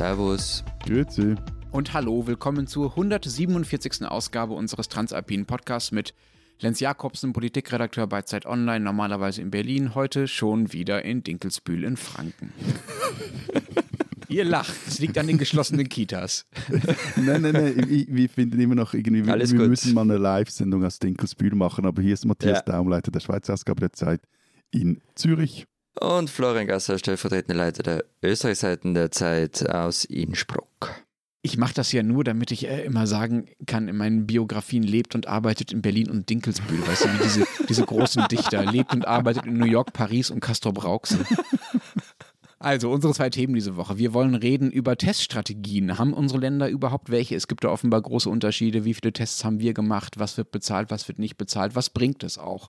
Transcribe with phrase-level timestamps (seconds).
[0.00, 0.64] Servus.
[0.86, 1.34] Grüezi.
[1.72, 4.06] Und hallo, willkommen zur 147.
[4.06, 6.14] Ausgabe unseres Transalpinen Podcasts mit
[6.58, 11.98] Lenz Jakobsen, Politikredakteur bei Zeit Online, normalerweise in Berlin, heute schon wieder in Dinkelsbühl in
[11.98, 12.54] Franken.
[14.30, 16.46] Ihr lacht, es liegt an den geschlossenen Kitas.
[17.16, 20.82] nein, nein, nein, ich, wir finden immer noch irgendwie, wir, wir müssen mal eine Live-Sendung
[20.82, 22.72] aus Dinkelsbühl machen, aber hier ist Matthias Ja.
[22.72, 24.22] Daum, Leiter der Schweizer Ausgabe der Zeit
[24.70, 25.66] in Zürich.
[25.98, 31.04] Und Florian Gasser, stellvertretender Leiter der Österreichseiten der Zeit aus Innsbruck.
[31.42, 35.14] Ich mache das ja nur, damit ich äh, immer sagen kann, in meinen Biografien lebt
[35.14, 36.86] und arbeitet in Berlin und Dinkelsbühl.
[36.86, 38.70] Weißt du, wie diese, diese großen Dichter.
[38.70, 41.24] Lebt und arbeitet in New York, Paris und Castor Brauxel.
[42.62, 43.96] Also, unsere zwei Themen diese Woche.
[43.96, 45.98] Wir wollen reden über Teststrategien.
[45.98, 47.34] Haben unsere Länder überhaupt welche?
[47.34, 48.84] Es gibt da offenbar große Unterschiede.
[48.84, 50.18] Wie viele Tests haben wir gemacht?
[50.18, 50.90] Was wird bezahlt?
[50.90, 51.74] Was wird nicht bezahlt?
[51.74, 52.68] Was bringt es auch?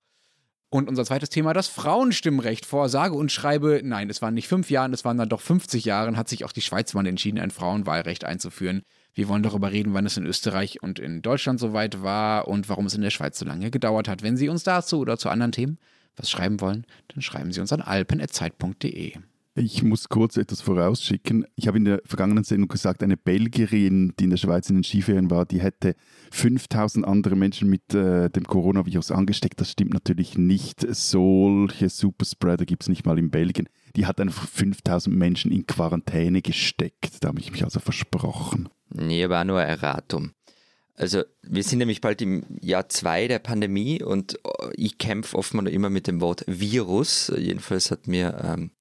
[0.74, 2.66] Und unser zweites Thema, das Frauenstimmrecht.
[2.66, 5.84] Vor sage und schreibe, nein, es waren nicht fünf Jahren, es waren dann doch 50
[5.84, 8.82] Jahren, hat sich auch die Schweiz mal entschieden, ein Frauenwahlrecht einzuführen.
[9.14, 12.86] Wir wollen darüber reden, wann es in Österreich und in Deutschland soweit war und warum
[12.86, 14.24] es in der Schweiz so lange gedauert hat.
[14.24, 15.78] Wenn Sie uns dazu oder zu anderen Themen
[16.16, 19.18] was schreiben wollen, dann schreiben Sie uns an alpen.zeit.de.
[19.54, 21.46] Ich muss kurz etwas vorausschicken.
[21.56, 24.84] Ich habe in der vergangenen Sendung gesagt, eine Belgierin, die in der Schweiz in den
[24.86, 25.96] Skiferien war, die hätte
[26.32, 29.60] 5000 andere Menschen mit äh, dem Coronavirus angesteckt.
[29.60, 30.86] Das stimmt natürlich nicht.
[30.96, 33.68] Solche Superspreader gibt es nicht mal in Belgien.
[33.98, 37.18] Die hat einfach 5000 Menschen in Quarantäne gesteckt.
[37.20, 38.70] Da habe ich mich also versprochen.
[38.90, 40.32] Nee, war nur ein Erratum.
[40.96, 45.54] Also, wir sind nämlich bald im Jahr zwei der Pandemie und äh, ich kämpfe oft
[45.54, 47.34] immer mit dem Wort Virus.
[47.36, 48.72] Jedenfalls hat mir ähm,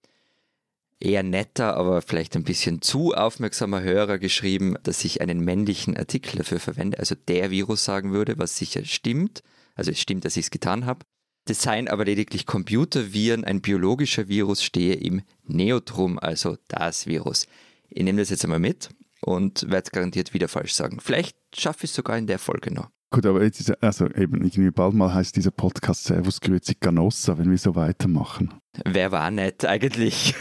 [1.00, 6.36] eher netter, aber vielleicht ein bisschen zu aufmerksamer Hörer geschrieben, dass ich einen männlichen Artikel
[6.36, 9.42] dafür verwende, also der Virus sagen würde, was sicher stimmt.
[9.74, 11.06] Also es stimmt, dass ich es getan habe.
[11.46, 17.46] Das seien aber lediglich Computerviren, ein biologischer Virus stehe im Neotrum, also das Virus.
[17.88, 18.90] Ich nehme das jetzt einmal mit
[19.22, 21.00] und werde es garantiert wieder falsch sagen.
[21.00, 22.90] Vielleicht schaffe ich es sogar in der Folge noch.
[23.12, 27.36] Gut, aber jetzt ist, also eben, irgendwie bald mal heißt dieser Podcast Servus Grüezi Canossa,
[27.38, 28.54] wenn wir so weitermachen.
[28.84, 30.36] Wer war nett eigentlich?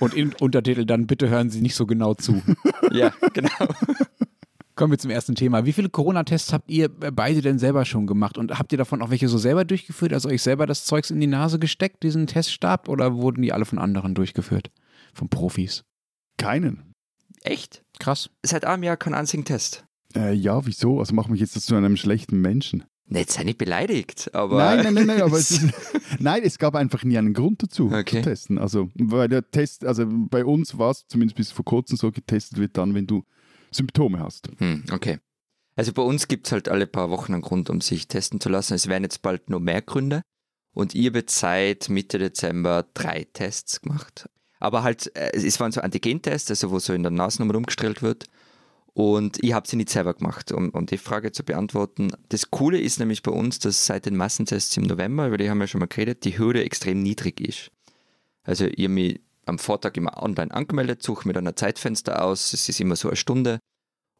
[0.00, 2.42] Und im Untertitel dann bitte hören Sie nicht so genau zu.
[2.92, 3.50] ja, genau.
[4.74, 5.66] Kommen wir zum ersten Thema.
[5.66, 8.38] Wie viele Corona-Tests habt ihr beide denn selber schon gemacht?
[8.38, 11.20] Und habt ihr davon auch welche so selber durchgeführt, also euch selber das Zeugs in
[11.20, 14.70] die Nase gesteckt, diesen Teststab, oder wurden die alle von anderen durchgeführt?
[15.12, 15.84] Von Profis?
[16.38, 16.94] Keinen.
[17.42, 17.84] Echt?
[17.98, 18.30] Krass.
[18.42, 19.83] Seit einem Jahr kein einzigen Test.
[20.16, 21.00] Äh, ja, wieso?
[21.00, 22.84] Also mach mich jetzt zu einem schlechten Menschen.
[23.10, 24.56] Jetzt sei nicht beleidigt, aber.
[24.56, 25.64] Nein, nein, nein, nein, aber es ist,
[26.20, 28.22] nein, es gab einfach nie einen Grund dazu Okay.
[28.22, 28.58] zu testen.
[28.58, 32.58] Also, weil der Test, also bei uns war es zumindest bis vor kurzem so getestet
[32.58, 33.24] wird dann, wenn du
[33.70, 34.48] Symptome hast.
[34.58, 35.18] Hm, okay.
[35.76, 38.48] Also bei uns gibt es halt alle paar Wochen einen Grund, um sich testen zu
[38.48, 38.74] lassen.
[38.74, 40.22] Es werden jetzt bald nur mehr Gründe.
[40.72, 44.28] Und ihr habt seit Mitte Dezember drei Tests gemacht.
[44.60, 48.02] Aber halt, äh, es waren so Antigentests, also wo so in der Nase nochmal umgestellt
[48.02, 48.26] wird.
[48.94, 52.12] Und ich habe sie nicht selber gemacht, um, um die Frage zu beantworten.
[52.28, 55.58] Das Coole ist nämlich bei uns, dass seit den Massentests im November, über die haben
[55.58, 57.72] wir schon mal geredet, die Hürde extrem niedrig ist.
[58.44, 62.68] Also habe mich am Vortag immer online angemeldet, suche mir dann ein Zeitfenster aus, es
[62.68, 63.58] ist immer so eine Stunde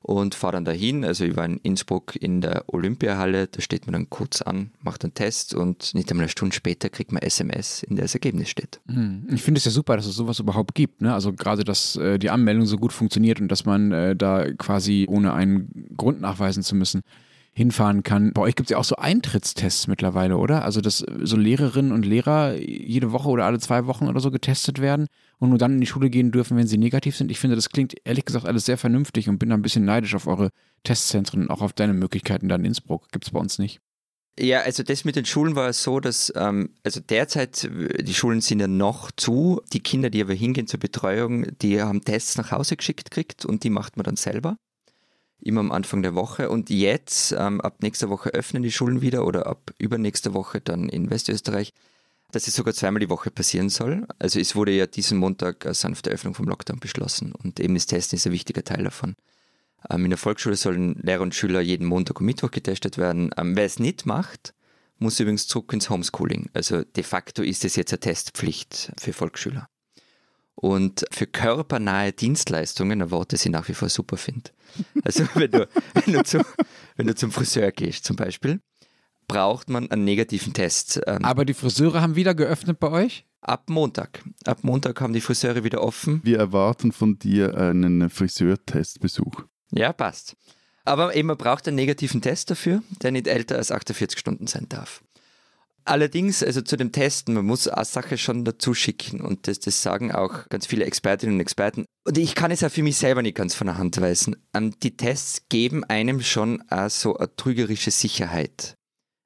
[0.05, 1.03] und fahre dann dahin.
[1.03, 5.03] Also ich war in Innsbruck in der Olympiahalle, da steht man dann kurz an, macht
[5.03, 8.51] einen Test und nicht einmal eine Stunde später kriegt man SMS, in der das Ergebnis
[8.51, 8.81] steht.
[8.87, 9.27] Hm.
[9.33, 11.01] Ich finde es ja super, dass es sowas überhaupt gibt.
[11.01, 11.15] Ne?
[11.15, 15.07] Also gerade, dass äh, die Anmeldung so gut funktioniert und dass man äh, da quasi
[15.09, 17.01] ohne einen Grund nachweisen zu müssen
[17.55, 18.33] hinfahren kann.
[18.33, 20.65] Bei euch gibt es ja auch so Eintrittstests mittlerweile, oder?
[20.65, 24.81] Also dass so Lehrerinnen und Lehrer jede Woche oder alle zwei Wochen oder so getestet
[24.81, 25.07] werden
[25.39, 27.31] und nur dann in die Schule gehen dürfen, wenn sie negativ sind.
[27.31, 30.15] Ich finde, das klingt ehrlich gesagt alles sehr vernünftig und bin da ein bisschen neidisch
[30.15, 30.51] auf eure
[30.83, 33.11] Testzentren und auch auf deine Möglichkeiten da in Innsbruck.
[33.13, 33.81] Gibt es bei uns nicht.
[34.39, 38.41] Ja, also das mit den Schulen war so, dass, ähm, also derzeit, äh, die Schulen
[38.41, 42.51] sind ja noch zu, die Kinder, die aber hingehen zur Betreuung, die haben Tests nach
[42.51, 44.57] Hause geschickt gekriegt und die macht man dann selber.
[45.41, 46.51] Immer am Anfang der Woche.
[46.51, 50.89] Und jetzt, ähm, ab nächster Woche öffnen die Schulen wieder oder ab übernächster Woche dann
[50.89, 51.73] in Westösterreich,
[52.35, 54.07] dass es sogar zweimal die Woche passieren soll.
[54.19, 57.87] Also es wurde ja diesen Montag eine sanfte Öffnung vom Lockdown beschlossen und eben das
[57.87, 59.15] Testen ist ein wichtiger Teil davon.
[59.89, 63.31] Ähm, in der Volksschule sollen Lehrer und Schüler jeden Montag und Mittwoch getestet werden.
[63.37, 64.53] Ähm, wer es nicht macht,
[64.99, 66.51] muss übrigens zurück ins Homeschooling.
[66.55, 69.69] Also de facto ist es jetzt eine Testpflicht für Volksschüler.
[70.57, 74.51] Und für körpernahe Dienstleistungen, ein Wort, das ich nach wie vor super finde.
[75.05, 76.45] Also wenn du, wenn, du zu,
[76.97, 78.61] wenn du zum Friseur gehst zum Beispiel,
[79.27, 81.01] braucht man einen negativen Test.
[81.07, 83.27] Ähm, Aber die Friseure haben wieder geöffnet bei euch?
[83.45, 84.23] ab Montag.
[84.47, 86.21] Ab Montag haben die Friseure wieder offen.
[86.25, 89.43] Wir erwarten von dir einen Friseurtestbesuch.
[89.71, 90.37] Ja, passt.
[90.85, 94.67] Aber eben, man braucht einen negativen Test dafür, der nicht älter als 48 Stunden sein
[94.69, 95.03] darf.
[95.87, 99.83] Allerdings, also zu dem Testen, man muss eine Sache schon dazu schicken und das, das
[99.83, 101.85] sagen auch ganz viele Expertinnen und Experten.
[102.07, 104.37] Und ich kann es auch für mich selber nicht ganz von der Hand weisen.
[104.55, 108.77] Ähm, die Tests geben einem schon auch so eine trügerische Sicherheit.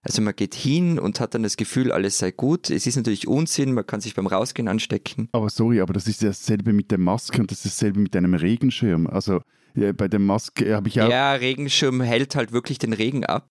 [0.03, 2.71] Also man geht hin und hat dann das Gefühl, alles sei gut.
[2.71, 5.29] Es ist natürlich Unsinn, man kann sich beim Rausgehen anstecken.
[5.33, 8.35] Aber sorry, aber das ist dasselbe mit der Maske und das ist dasselbe mit einem
[8.35, 9.07] Regenschirm.
[9.07, 9.41] Also
[9.75, 11.11] bei der Maske habe ich auch.
[11.11, 13.51] Ja, Regenschirm hält halt wirklich den Regen ab.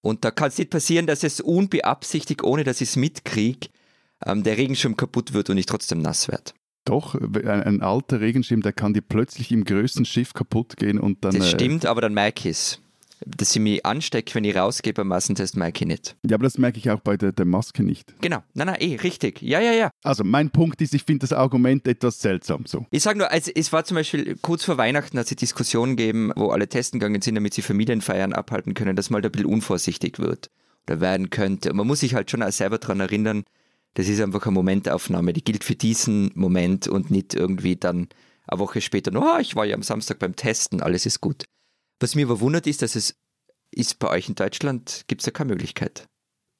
[0.00, 3.68] Und da kann es nicht passieren, dass es unbeabsichtigt, ohne dass ich es mitkriege,
[4.26, 6.52] ähm, der Regenschirm kaputt wird und ich trotzdem nass werde.
[6.84, 11.24] Doch, ein, ein, alter Regenschirm, der kann dir plötzlich im größten Schiff kaputt gehen und
[11.24, 11.34] dann.
[11.34, 12.80] Das äh, stimmt, äh, aber dann merke ich es
[13.24, 16.16] dass ich mich anstecke, wenn ich rausgehe beim Massentest, merke ich nicht.
[16.26, 18.14] Ja, aber das merke ich auch bei der, der Maske nicht.
[18.20, 19.40] Genau, nein, nein, eh, richtig.
[19.42, 19.90] Ja, ja, ja.
[20.02, 22.86] Also mein Punkt ist, ich finde das Argument etwas seltsam so.
[22.90, 26.32] Ich sage nur, also, es war zum Beispiel kurz vor Weihnachten, hat es Diskussionen gegeben,
[26.36, 29.46] wo alle testen gegangen sind, damit sie Familienfeiern abhalten können, dass mal da ein bisschen
[29.46, 30.50] unvorsichtig wird
[30.86, 31.70] oder werden könnte.
[31.70, 33.44] Und man muss sich halt schon auch selber daran erinnern,
[33.94, 38.08] das ist einfach eine Momentaufnahme, die gilt für diesen Moment und nicht irgendwie dann
[38.46, 41.44] eine Woche später, oh, ich war ja am Samstag beim Testen, alles ist gut.
[42.00, 43.16] Was mir aber wundert ist, dass es
[43.70, 46.08] ist bei euch in Deutschland, gibt es ja keine Möglichkeit,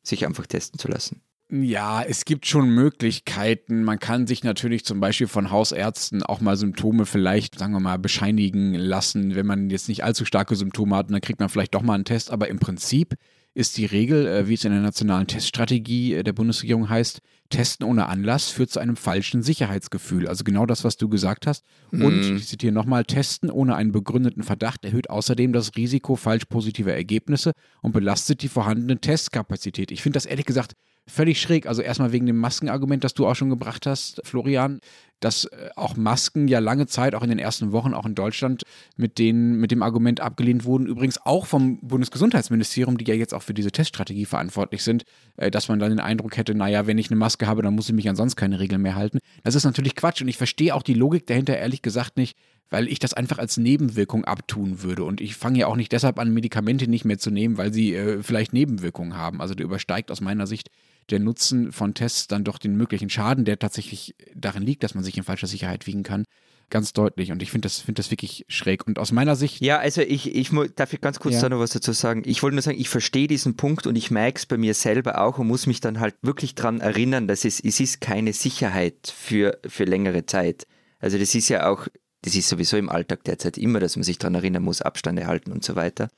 [0.03, 1.23] sich einfach testen zu lassen.
[1.51, 3.85] Ja, es gibt schon Möglichkeiten.
[3.85, 7.99] Man kann sich natürlich zum Beispiel von Hausärzten auch mal Symptome vielleicht, sagen wir mal,
[7.99, 11.11] bescheinigen lassen, wenn man jetzt nicht allzu starke Symptome hat.
[11.11, 12.31] Dann kriegt man vielleicht doch mal einen Test.
[12.31, 13.15] Aber im Prinzip
[13.55, 17.21] ist die Regel, äh, wie es in der nationalen Teststrategie äh, der Bundesregierung heißt,
[17.51, 20.27] Testen ohne Anlass führt zu einem falschen Sicherheitsgefühl.
[20.27, 21.65] Also genau das, was du gesagt hast.
[21.93, 22.37] Und mhm.
[22.37, 27.53] ich zitiere nochmal, Testen ohne einen begründeten Verdacht erhöht außerdem das Risiko falsch positiver Ergebnisse
[27.81, 29.93] und belastet die vorhandene Testkapazität.
[29.93, 30.75] Ich finde das ehrlich gesagt
[31.07, 31.67] völlig schräg.
[31.67, 34.81] Also erstmal wegen dem Maskenargument, das du auch schon gebracht hast, Florian,
[35.21, 38.63] dass äh, auch Masken ja lange Zeit, auch in den ersten Wochen, auch in Deutschland,
[38.97, 40.87] mit, den, mit dem Argument abgelehnt wurden.
[40.87, 45.05] Übrigens auch vom Bundesgesundheitsministerium, die ja jetzt auch für diese Teststrategie verantwortlich sind,
[45.37, 47.89] äh, dass man dann den Eindruck hätte, naja, wenn ich eine Maske habe, dann muss
[47.89, 49.19] ich mich an sonst keine Regeln mehr halten.
[49.43, 52.37] Das ist natürlich Quatsch und ich verstehe auch die Logik dahinter ehrlich gesagt nicht,
[52.71, 55.05] weil ich das einfach als Nebenwirkung abtun würde.
[55.05, 57.95] Und ich fange ja auch nicht deshalb an, Medikamente nicht mehr zu nehmen, weil sie
[57.95, 59.41] äh, vielleicht Nebenwirkungen haben.
[59.41, 60.71] Also der übersteigt aus meiner Sicht
[61.11, 65.05] der Nutzen von Tests dann doch den möglichen Schaden, der tatsächlich darin liegt, dass man
[65.05, 66.25] sich in falscher Sicherheit wiegen kann,
[66.71, 67.31] ganz deutlich.
[67.31, 68.87] Und ich finde das, find das wirklich schräg.
[68.87, 69.61] Und aus meiner Sicht.
[69.61, 71.43] Ja, also ich, ich darf ich ganz kurz ja.
[71.43, 72.23] da noch was dazu sagen.
[72.25, 75.21] Ich wollte nur sagen, ich verstehe diesen Punkt und ich merke es bei mir selber
[75.21, 79.13] auch und muss mich dann halt wirklich daran erinnern, dass es, es ist keine Sicherheit
[79.15, 80.67] für, für längere Zeit.
[81.01, 81.87] Also das ist ja auch,
[82.25, 85.53] das ist sowieso im Alltag derzeit immer, dass man sich daran erinnern muss, Abstand erhalten
[85.53, 86.09] und so weiter.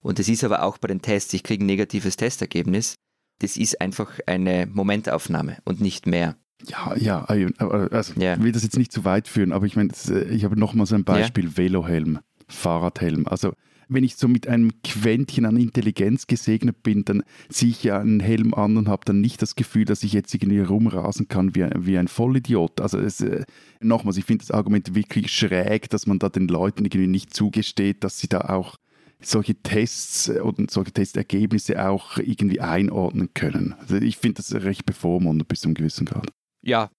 [0.00, 1.32] Und das ist aber auch bei den Tests.
[1.32, 2.96] Ich kriege ein negatives Testergebnis
[3.42, 6.36] das ist einfach eine Momentaufnahme und nicht mehr.
[6.64, 8.34] Ja, ja, also ja.
[8.34, 10.86] ich will das jetzt nicht zu weit führen, aber ich meine, äh, ich habe nochmal
[10.86, 11.56] so ein Beispiel, ja.
[11.56, 13.26] Velohelm, Fahrradhelm.
[13.26, 13.52] Also
[13.94, 18.20] wenn ich so mit einem Quäntchen an Intelligenz gesegnet bin, dann ziehe ich ja einen
[18.20, 21.66] Helm an und habe dann nicht das Gefühl, dass ich jetzt irgendwie rumrasen kann wie,
[21.76, 22.80] wie ein Vollidiot.
[22.80, 23.44] Also es, äh,
[23.80, 28.04] nochmals, ich finde das Argument wirklich schräg, dass man da den Leuten irgendwie nicht zugesteht,
[28.04, 28.76] dass sie da auch
[29.20, 33.74] solche Tests und solche Testergebnisse auch irgendwie einordnen können.
[33.78, 36.28] Also ich finde das recht bevormundet bis zu einem gewissen Grad.
[36.62, 36.90] Ja,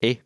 [0.00, 0.18] eh.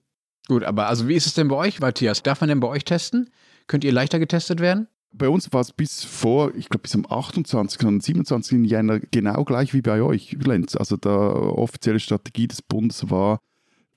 [0.48, 2.22] Gut, aber also wie ist es denn bei euch, Matthias?
[2.22, 3.30] Darf man denn bei euch testen?
[3.66, 4.88] Könnt ihr leichter getestet werden?
[5.14, 7.84] Bei uns war es bis vor, ich glaube bis zum 28.
[7.86, 8.70] und 27.
[8.70, 10.74] Jänner genau gleich wie bei euch, Lenz.
[10.74, 13.38] Also die offizielle Strategie des Bundes war,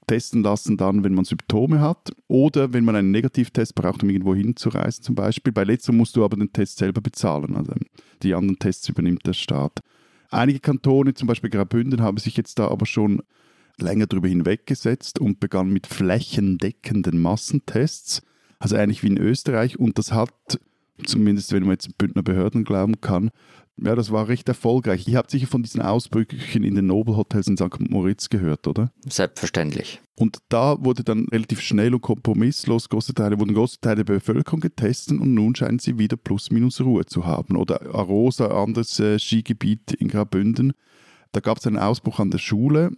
[0.07, 4.35] testen lassen dann, wenn man Symptome hat oder wenn man einen Negativtest braucht, um irgendwo
[4.35, 5.54] hinzureisen zum Beispiel.
[5.54, 7.56] Bei letzterem musst du aber den Test selber bezahlen.
[7.56, 7.73] Also
[8.21, 9.80] die anderen Tests übernimmt der Staat.
[10.30, 13.21] Einige Kantone, zum Beispiel Graubünden, haben sich jetzt da aber schon
[13.80, 18.21] länger darüber hinweggesetzt und begannen mit flächendeckenden Massentests.
[18.59, 19.80] Also ähnlich wie in Österreich.
[19.80, 20.59] Und das hat,
[21.06, 23.31] zumindest wenn man jetzt Bündner Behörden glauben kann,
[23.78, 25.06] ja, das war recht erfolgreich.
[25.07, 27.90] Ihr habt sicher von diesen Ausbrüchen in den Nobelhotels in St.
[27.90, 28.92] Moritz gehört, oder?
[29.06, 30.02] Selbstverständlich.
[30.16, 34.61] Und da wurde dann relativ schnell und kompromisslos große Teile, wurden große Teile der Bevölkerung
[34.61, 37.57] getestet und nun scheinen sie wieder plus minus Ruhe zu haben.
[37.57, 40.71] Oder Arosa, anderes äh, Skigebiet in Graubünden.
[41.33, 42.92] Da gab es einen Ausbruch an der Schule.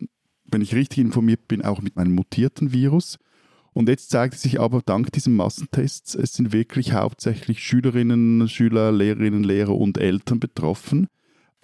[0.45, 3.17] Wenn ich richtig informiert bin, auch mit einem mutierten Virus.
[3.77, 9.43] Und jetzt zeigt sich aber dank diesen Massentests, es sind wirklich hauptsächlich Schülerinnen, Schüler, Lehrerinnen,
[9.43, 11.05] Lehrer und Eltern betroffen.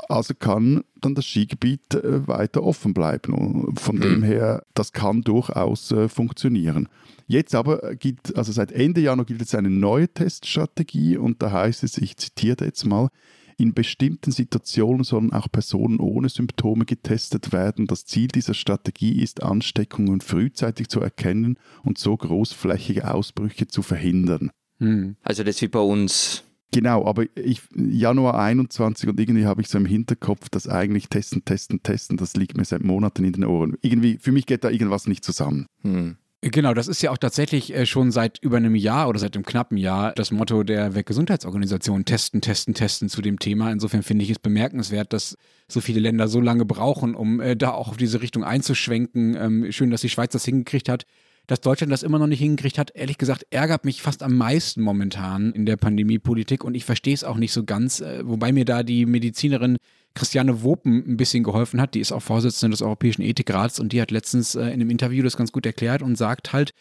[0.10, 3.75] Also kann dann das Skigebiet äh, weiter offen bleiben.
[3.77, 4.01] Von mhm.
[4.01, 6.88] dem her, das kann durchaus äh, funktionieren.
[7.25, 11.84] Jetzt aber gilt, also seit Ende Januar gilt jetzt eine neue Teststrategie und da heißt
[11.84, 13.10] es, ich zitiere jetzt mal,
[13.58, 17.88] in bestimmten Situationen sollen auch Personen ohne Symptome getestet werden.
[17.88, 24.52] Das Ziel dieser Strategie ist, Ansteckungen frühzeitig zu erkennen und so großflächige Ausbrüche zu verhindern.
[24.80, 25.16] Hm.
[25.24, 26.44] Also das wie bei uns
[26.74, 31.46] Genau, aber ich, Januar 21 und irgendwie habe ich so im Hinterkopf, dass eigentlich testen,
[31.46, 33.78] testen, testen, das liegt mir seit Monaten in den Ohren.
[33.82, 35.68] Irgendwie, für mich geht da irgendwas nicht zusammen.
[35.84, 36.18] Hm.
[36.46, 39.46] Genau, das ist ja auch tatsächlich äh, schon seit über einem Jahr oder seit einem
[39.46, 43.72] knappen Jahr das Motto der Weltgesundheitsorganisation, testen, testen, testen zu dem Thema.
[43.72, 45.38] Insofern finde ich es bemerkenswert, dass
[45.70, 49.38] so viele Länder so lange brauchen, um äh, da auch auf diese Richtung einzuschwenken.
[49.40, 51.06] Ähm, schön, dass die Schweiz das hingekriegt hat.
[51.48, 54.82] Dass Deutschland das immer noch nicht hingekriegt hat, ehrlich gesagt, ärgert mich fast am meisten
[54.82, 58.66] momentan in der Pandemiepolitik und ich verstehe es auch nicht so ganz, äh, wobei mir
[58.66, 59.78] da die Medizinerin
[60.15, 61.96] Christiane Wopen ein bisschen geholfen hat.
[61.96, 65.24] Die ist auch Vorsitzende des Europäischen Ethikrats und die hat letztens äh, in einem Interview
[65.24, 66.74] das ganz gut erklärt und sagt halt,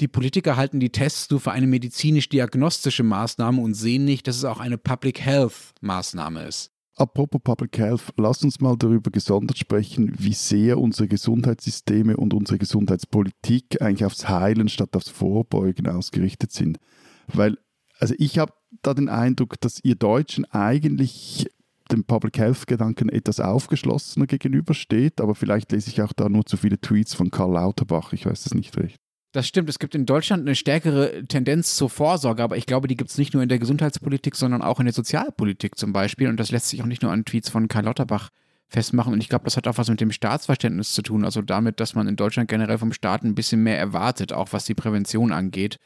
[0.00, 4.44] die Politiker halten die Tests nur für eine medizinisch-diagnostische Maßnahme und sehen nicht, dass es
[4.44, 6.72] auch eine Public Health-Maßnahme ist.
[6.96, 12.58] Apropos Public Health, lass uns mal darüber gesondert sprechen, wie sehr unsere Gesundheitssysteme und unsere
[12.58, 16.78] Gesundheitspolitik eigentlich aufs Heilen statt aufs Vorbeugen ausgerichtet sind.
[17.26, 17.56] Weil,
[17.98, 21.48] also ich habe da den Eindruck, dass ihr Deutschen eigentlich
[21.92, 26.56] dem Public Health Gedanken etwas aufgeschlossener gegenübersteht, aber vielleicht lese ich auch da nur zu
[26.56, 28.96] viele Tweets von Karl Lauterbach, ich weiß es nicht recht.
[29.32, 32.96] Das stimmt, es gibt in Deutschland eine stärkere Tendenz zur Vorsorge, aber ich glaube, die
[32.96, 36.26] gibt es nicht nur in der Gesundheitspolitik, sondern auch in der Sozialpolitik zum Beispiel.
[36.28, 38.30] Und das lässt sich auch nicht nur an Tweets von Karl Lauterbach
[38.66, 39.12] festmachen.
[39.12, 41.94] Und ich glaube, das hat auch was mit dem Staatsverständnis zu tun, also damit, dass
[41.94, 45.76] man in Deutschland generell vom Staat ein bisschen mehr erwartet, auch was die Prävention angeht,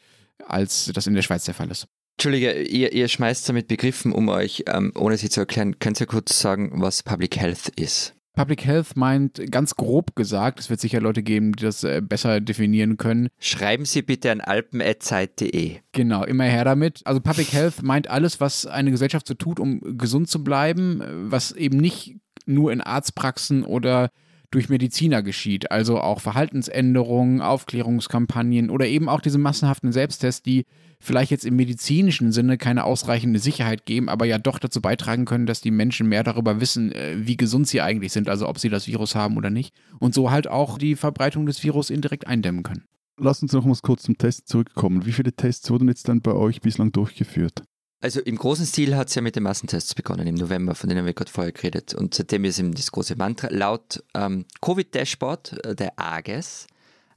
[0.46, 1.86] als das in der Schweiz der Fall ist.
[2.16, 5.78] Entschuldige, ihr, ihr schmeißt damit Begriffen um euch, ähm, ohne sie zu erklären.
[5.78, 8.14] Könnt ihr kurz sagen, was Public Health ist?
[8.34, 12.40] Public Health meint ganz grob gesagt, es wird sicher Leute geben, die das äh, besser
[12.40, 13.28] definieren können.
[13.38, 15.76] Schreiben Sie bitte an alpen.zeit.de.
[15.92, 17.02] Genau, immer her damit.
[17.04, 21.52] Also Public Health meint alles, was eine Gesellschaft so tut, um gesund zu bleiben, was
[21.52, 22.16] eben nicht
[22.46, 24.10] nur in Arztpraxen oder
[24.54, 25.70] durch Mediziner geschieht.
[25.70, 30.64] Also auch Verhaltensänderungen, Aufklärungskampagnen oder eben auch diese massenhaften Selbsttests, die
[31.00, 35.46] vielleicht jetzt im medizinischen Sinne keine ausreichende Sicherheit geben, aber ja doch dazu beitragen können,
[35.46, 38.70] dass die Menschen mehr darüber wissen, äh, wie gesund sie eigentlich sind, also ob sie
[38.70, 39.74] das Virus haben oder nicht.
[39.98, 42.84] Und so halt auch die Verbreitung des Virus indirekt eindämmen können.
[43.18, 45.06] Lass uns noch mal kurz zum Test zurückkommen.
[45.06, 47.62] Wie viele Tests wurden jetzt dann bei euch bislang durchgeführt?
[48.04, 50.98] Also im großen Stil hat es ja mit den Massentests begonnen im November, von denen
[50.98, 51.94] haben wir gerade vorher geredet.
[51.94, 53.48] Und seitdem ist eben das große Mantra.
[53.50, 56.66] Laut ähm, Covid-Dashboard, äh, der AGES,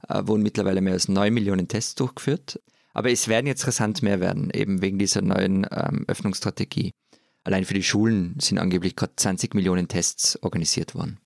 [0.08, 2.62] äh, wurden mittlerweile mehr als 9 Millionen Tests durchgeführt.
[2.94, 6.92] Aber es werden jetzt rasant mehr werden, eben wegen dieser neuen ähm, Öffnungsstrategie.
[7.44, 11.18] Allein für die Schulen sind angeblich gerade 20 Millionen Tests organisiert worden.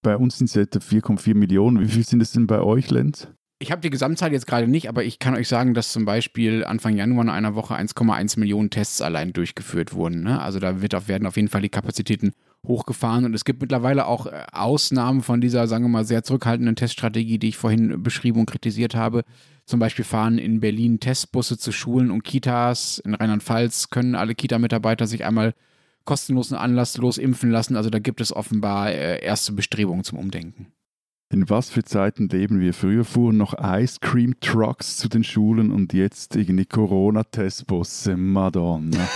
[0.00, 1.78] Bei uns sind es etwa 4,4 Millionen.
[1.82, 3.28] Wie viel sind es denn bei euch, Lenz?
[3.62, 6.64] Ich habe die Gesamtzahl jetzt gerade nicht, aber ich kann euch sagen, dass zum Beispiel
[6.64, 10.22] Anfang Januar in einer Woche 1,1 Millionen Tests allein durchgeführt wurden.
[10.22, 10.40] Ne?
[10.40, 12.32] Also da wird werden auf jeden Fall die Kapazitäten
[12.66, 16.74] hochgefahren und es gibt mittlerweile auch äh, Ausnahmen von dieser, sagen wir mal, sehr zurückhaltenden
[16.74, 19.24] Teststrategie, die ich vorhin beschrieben und kritisiert habe.
[19.66, 22.98] Zum Beispiel fahren in Berlin Testbusse zu Schulen und Kitas.
[22.98, 25.52] In Rheinland-Pfalz können alle Kita-Mitarbeiter sich einmal
[26.06, 27.76] kostenlos und anlasslos impfen lassen.
[27.76, 30.72] Also da gibt es offenbar äh, erste Bestrebungen zum Umdenken.
[31.32, 32.74] In was für Zeiten leben wir?
[32.74, 38.16] Früher fuhren noch Ice Cream Trucks zu den Schulen und jetzt irgendwie Corona-Testbusse.
[38.16, 39.08] Madonna.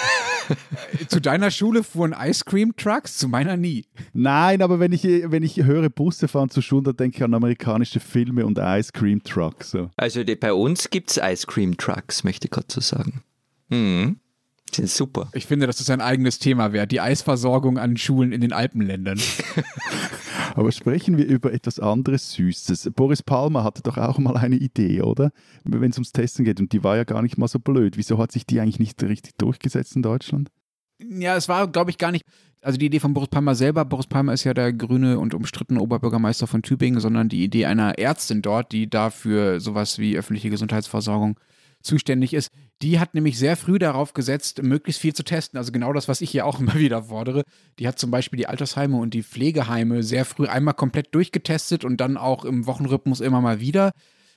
[1.09, 3.87] zu deiner Schule fuhren Ice Cream Trucks, zu meiner nie.
[4.12, 7.35] Nein, aber wenn ich, wenn ich höre Busse fahren zur Schule, dann denke ich an
[7.35, 9.73] amerikanische Filme und Ice Cream Trucks.
[9.73, 9.90] So.
[9.97, 13.25] Also die, bei uns gibt es Ice Cream Trucks, möchte ich gerade so sagen.
[13.71, 14.21] Mhm.
[14.75, 15.28] Sind super.
[15.33, 16.93] Ich finde, das ist ein eigenes Thema wert.
[16.93, 19.21] Die Eisversorgung an Schulen in den Alpenländern.
[20.54, 22.90] Aber sprechen wir über etwas anderes Süßes.
[22.95, 25.33] Boris Palmer hatte doch auch mal eine Idee, oder?
[25.64, 26.61] Wenn es ums Testen geht.
[26.61, 27.97] Und die war ja gar nicht mal so blöd.
[27.97, 30.50] Wieso hat sich die eigentlich nicht richtig durchgesetzt in Deutschland?
[31.00, 32.25] Ja, es war, glaube ich, gar nicht.
[32.61, 35.81] Also die Idee von Boris Palmer selber, Boris Palmer ist ja der grüne und umstrittene
[35.81, 41.38] Oberbürgermeister von Tübingen, sondern die Idee einer Ärztin dort, die dafür sowas wie öffentliche Gesundheitsversorgung
[41.85, 42.50] zuständig ist.
[42.83, 45.59] Die hat nämlich sehr früh darauf gesetzt, möglichst viel zu testen.
[45.59, 47.45] Also genau das, was ich hier auch immer wieder fordere.
[47.79, 51.99] Die hat zum Beispiel die Altersheime und die Pflegeheime sehr früh einmal komplett durchgetestet und
[51.99, 53.93] dann auch im Wochenrhythmus immer mal wieder.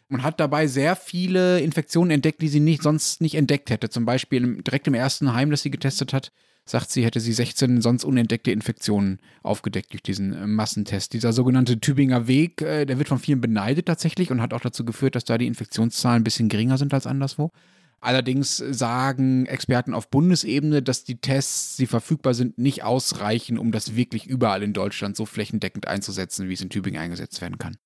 [0.09, 3.89] Man hat dabei sehr viele Infektionen entdeckt, die sie nicht, sonst nicht entdeckt hätte.
[3.89, 6.31] Zum Beispiel direkt im ersten Heim, das sie getestet hat,
[6.69, 11.13] sagt sie, hätte sie 16 sonst unentdeckte Infektionen aufgedeckt durch diesen äh, Massentest.
[11.13, 14.85] Dieser sogenannte Tübinger Weg, äh, der wird von vielen beneidet tatsächlich und hat auch dazu
[14.85, 17.51] geführt, dass da die Infektionszahlen ein bisschen geringer sind als anderswo.
[17.99, 23.95] Allerdings sagen Experten auf Bundesebene, dass die Tests, die verfügbar sind, nicht ausreichen, um das
[23.95, 27.77] wirklich überall in Deutschland so flächendeckend einzusetzen, wie es in Tübingen eingesetzt werden kann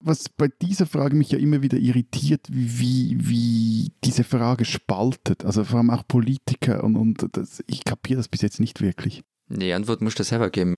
[0.00, 5.44] was bei dieser Frage mich ja immer wieder irritiert, wie, wie diese Frage spaltet.
[5.44, 9.22] Also vor allem auch Politiker und, und das, ich kapiere das bis jetzt nicht wirklich.
[9.48, 10.74] Nee, Die Antwort musst du selber geben.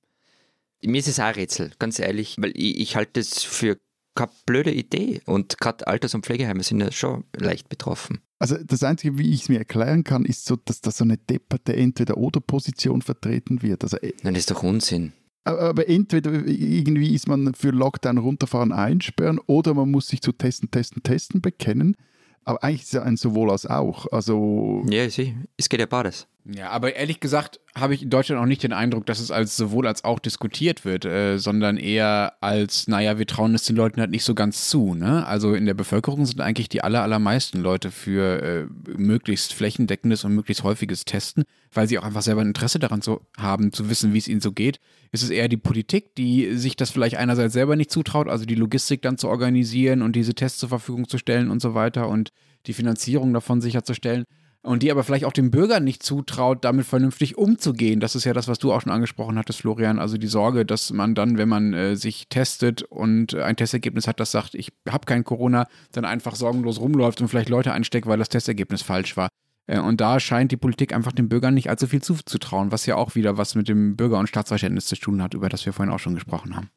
[0.85, 3.79] Mir ist es auch ein Rätsel, ganz ehrlich, weil ich, ich halte es für
[4.15, 5.23] keine blöde Idee.
[5.25, 8.21] Und gerade Alters- und Pflegeheime sind ja schon leicht betroffen.
[8.39, 11.17] Also das Einzige, wie ich es mir erklären kann, ist so, dass da so eine
[11.17, 13.85] depperte Entweder-Oder-Position vertreten wird.
[13.85, 15.13] Also, äh, Nein, das ist doch Unsinn.
[15.45, 20.71] Aber entweder irgendwie ist man für Lockdown runterfahren, einsperren oder man muss sich zu Testen,
[20.71, 21.97] Testen, Testen bekennen.
[22.45, 24.07] Aber eigentlich ist es ja ein sowohl als auch.
[24.11, 25.35] Also Ja.
[25.57, 26.27] Es geht ja beides.
[26.45, 29.57] Ja, aber ehrlich gesagt habe ich in Deutschland auch nicht den Eindruck, dass es als
[29.57, 34.01] sowohl als auch diskutiert wird, äh, sondern eher als, naja, wir trauen es den Leuten
[34.01, 34.95] halt nicht so ganz zu.
[34.95, 35.25] Ne?
[35.25, 38.67] Also in der Bevölkerung sind eigentlich die aller, allermeisten Leute für äh,
[38.99, 43.21] möglichst flächendeckendes und möglichst häufiges Testen, weil sie auch einfach selber ein Interesse daran zu
[43.37, 44.81] haben, zu wissen, wie es ihnen so geht.
[45.13, 48.57] Es ist eher die Politik, die sich das vielleicht einerseits selber nicht zutraut, also die
[48.57, 52.33] Logistik dann zu organisieren und diese Tests zur Verfügung zu stellen und so weiter und
[52.67, 54.25] die Finanzierung davon sicherzustellen
[54.63, 58.01] und die aber vielleicht auch dem Bürger nicht zutraut, damit vernünftig umzugehen.
[58.01, 59.99] Das ist ja das, was du auch schon angesprochen hattest, Florian.
[59.99, 64.21] Also die Sorge, dass man dann, wenn man äh, sich testet und ein Testergebnis hat,
[64.21, 68.19] das sagt, ich habe kein Corona, dann einfach sorgenlos rumläuft und vielleicht Leute einsteckt, weil
[68.19, 69.29] das Testergebnis falsch war.
[69.67, 72.95] Äh, und da scheint die Politik einfach den Bürgern nicht allzu viel zuzutrauen, was ja
[72.95, 75.93] auch wieder was mit dem Bürger- und Staatsverständnis zu tun hat, über das wir vorhin
[75.93, 76.71] auch schon gesprochen haben.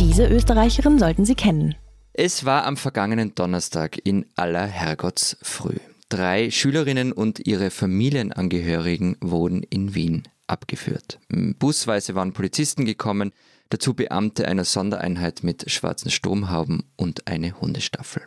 [0.00, 1.74] Diese Österreicherin sollten Sie kennen.
[2.20, 5.76] Es war am vergangenen Donnerstag in aller Herrgottsfrüh.
[6.08, 11.20] Drei Schülerinnen und ihre Familienangehörigen wurden in Wien abgeführt.
[11.28, 13.30] Busweise waren Polizisten gekommen,
[13.68, 18.24] dazu Beamte einer Sondereinheit mit schwarzen Sturmhauben und eine Hundestaffel.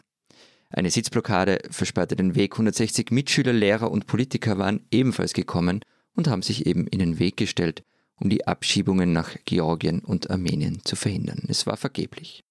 [0.69, 2.53] Eine Sitzblockade versperrte den Weg.
[2.53, 5.81] 160 Mitschüler, Lehrer und Politiker waren ebenfalls gekommen
[6.15, 7.83] und haben sich eben in den Weg gestellt,
[8.15, 11.43] um die Abschiebungen nach Georgien und Armenien zu verhindern.
[11.49, 12.45] Es war vergeblich.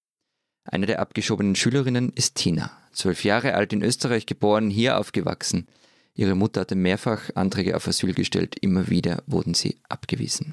[0.72, 5.66] Eine der abgeschobenen Schülerinnen ist Tina, zwölf Jahre alt in Österreich geboren, hier aufgewachsen.
[6.14, 10.52] Ihre Mutter hatte mehrfach Anträge auf Asyl gestellt, immer wieder wurden sie abgewiesen.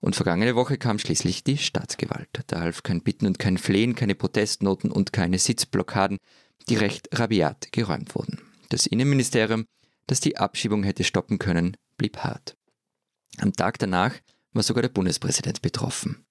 [0.00, 2.28] Und vergangene Woche kam schließlich die Staatsgewalt.
[2.46, 6.16] Da half kein Bitten und kein Flehen, keine Protestnoten und keine Sitzblockaden,
[6.70, 8.40] die recht rabiat geräumt wurden.
[8.70, 9.66] Das Innenministerium,
[10.06, 12.56] das die Abschiebung hätte stoppen können, blieb hart.
[13.38, 14.14] Am Tag danach
[14.54, 16.24] war sogar der Bundespräsident betroffen.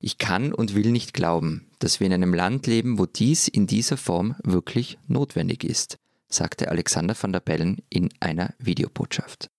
[0.00, 3.66] Ich kann und will nicht glauben, dass wir in einem Land leben, wo dies in
[3.66, 9.50] dieser Form wirklich notwendig ist, sagte Alexander van der Bellen in einer Videobotschaft.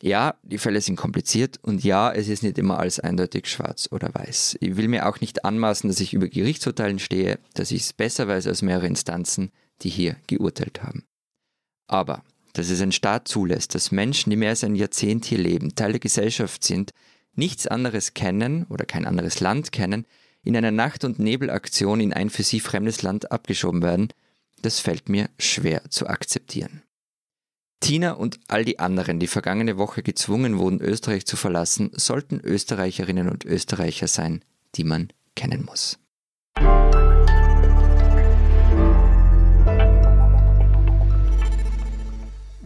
[0.00, 4.14] Ja, die Fälle sind kompliziert und ja, es ist nicht immer alles eindeutig schwarz oder
[4.14, 4.58] weiß.
[4.60, 8.28] Ich will mir auch nicht anmaßen, dass ich über Gerichtsurteilen stehe, dass ich es besser
[8.28, 9.50] weiß als mehrere Instanzen,
[9.82, 11.04] die hier geurteilt haben.
[11.88, 15.74] Aber, dass es ein Staat zulässt, dass Menschen, die mehr als ein Jahrzehnt hier leben,
[15.74, 16.92] Teil der Gesellschaft sind,
[17.38, 20.06] nichts anderes kennen oder kein anderes Land kennen,
[20.44, 24.08] in einer Nacht- und Nebelaktion in ein für sie fremdes Land abgeschoben werden,
[24.62, 26.82] das fällt mir schwer zu akzeptieren.
[27.80, 33.28] Tina und all die anderen, die vergangene Woche gezwungen wurden, Österreich zu verlassen, sollten Österreicherinnen
[33.28, 34.42] und Österreicher sein,
[34.74, 35.98] die man kennen muss.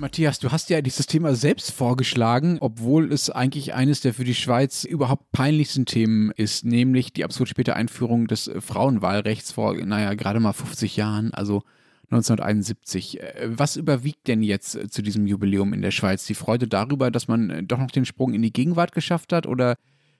[0.02, 4.34] Matthias, du hast ja dieses Thema selbst vorgeschlagen, obwohl es eigentlich eines der für die
[4.34, 10.40] Schweiz überhaupt peinlichsten Themen ist, nämlich die absolut späte Einführung des Frauenwahlrechts vor, naja, gerade
[10.40, 11.62] mal 50 Jahren, also
[12.10, 13.20] 1971.
[13.46, 16.26] Was überwiegt denn jetzt zu diesem Jubiläum in der Schweiz?
[16.26, 19.76] Die Freude darüber, dass man doch noch den Sprung in die Gegenwart geschafft hat oder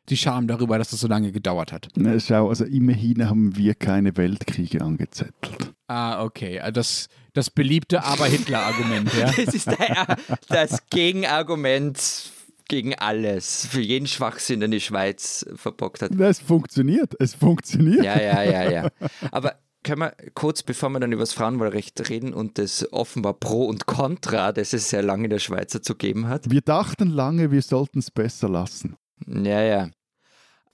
[0.09, 1.89] die Scham darüber, dass das so lange gedauert hat?
[1.97, 5.75] Na, schau, also immerhin haben wir keine Weltkriege angezettelt.
[5.89, 6.61] Ah, okay.
[6.73, 9.27] Das, das beliebte Aber-Hitler-Argument, ja.
[9.45, 10.17] Das ist der,
[10.49, 12.31] das Gegenargument
[12.69, 16.13] gegen alles, für jeden Schwachsinn, den die Schweiz verbockt hat.
[16.19, 18.05] Es funktioniert, es funktioniert.
[18.05, 18.89] Ja, ja, ja, ja.
[19.31, 23.65] Aber können wir kurz, bevor wir dann über das Frauenwahlrecht reden und das offenbar Pro
[23.65, 26.51] und Contra, das es sehr lange in der Schweiz dazu gegeben hat?
[26.51, 28.97] Wir dachten lange, wir sollten es besser lassen.
[29.27, 29.91] Ja, ja.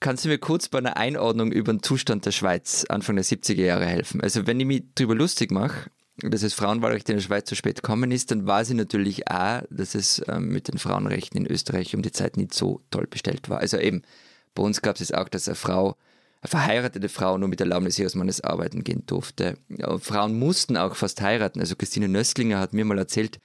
[0.01, 3.65] Kannst du mir kurz bei einer Einordnung über den Zustand der Schweiz Anfang der 70er
[3.65, 4.21] Jahre helfen?
[4.21, 5.91] Also, wenn ich mich darüber lustig mache,
[6.23, 9.63] dass das Frauenwahlrecht in der Schweiz zu spät gekommen ist, dann weiß ich natürlich auch,
[9.71, 13.49] dass es ähm, mit den Frauenrechten in Österreich um die Zeit nicht so toll bestellt
[13.49, 13.59] war.
[13.59, 14.03] Also eben,
[14.55, 15.97] bei uns gab es auch, dass eine Frau,
[16.41, 19.59] eine verheiratete Frau nur mit Erlaubnis ihres Mannes arbeiten gehen durfte.
[19.69, 21.61] Ja, Frauen mussten auch fast heiraten.
[21.61, 23.39] Also Christine Nöstlinger hat mir mal erzählt,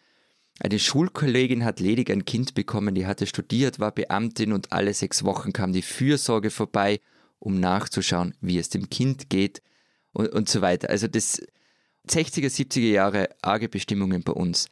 [0.60, 5.24] eine Schulkollegin hat ledig ein Kind bekommen, die hatte studiert, war Beamtin und alle sechs
[5.24, 7.00] Wochen kam die Fürsorge vorbei,
[7.40, 9.62] um nachzuschauen, wie es dem Kind geht
[10.14, 10.90] und, und so weiter.
[10.90, 11.42] Also das
[12.10, 14.70] 60er, 70er Jahre arge Bestimmungen bei uns.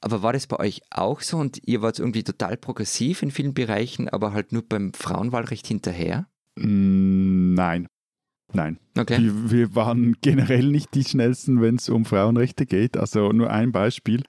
[0.00, 3.54] Aber war das bei euch auch so und ihr wart irgendwie total progressiv in vielen
[3.54, 6.26] Bereichen, aber halt nur beim Frauenwahlrecht hinterher?
[6.56, 7.86] Mm, Nein.
[8.52, 8.78] Nein.
[8.98, 9.18] Okay.
[9.18, 12.96] Wir, wir waren generell nicht die schnellsten, wenn es um Frauenrechte geht.
[12.96, 14.22] Also nur ein Beispiel.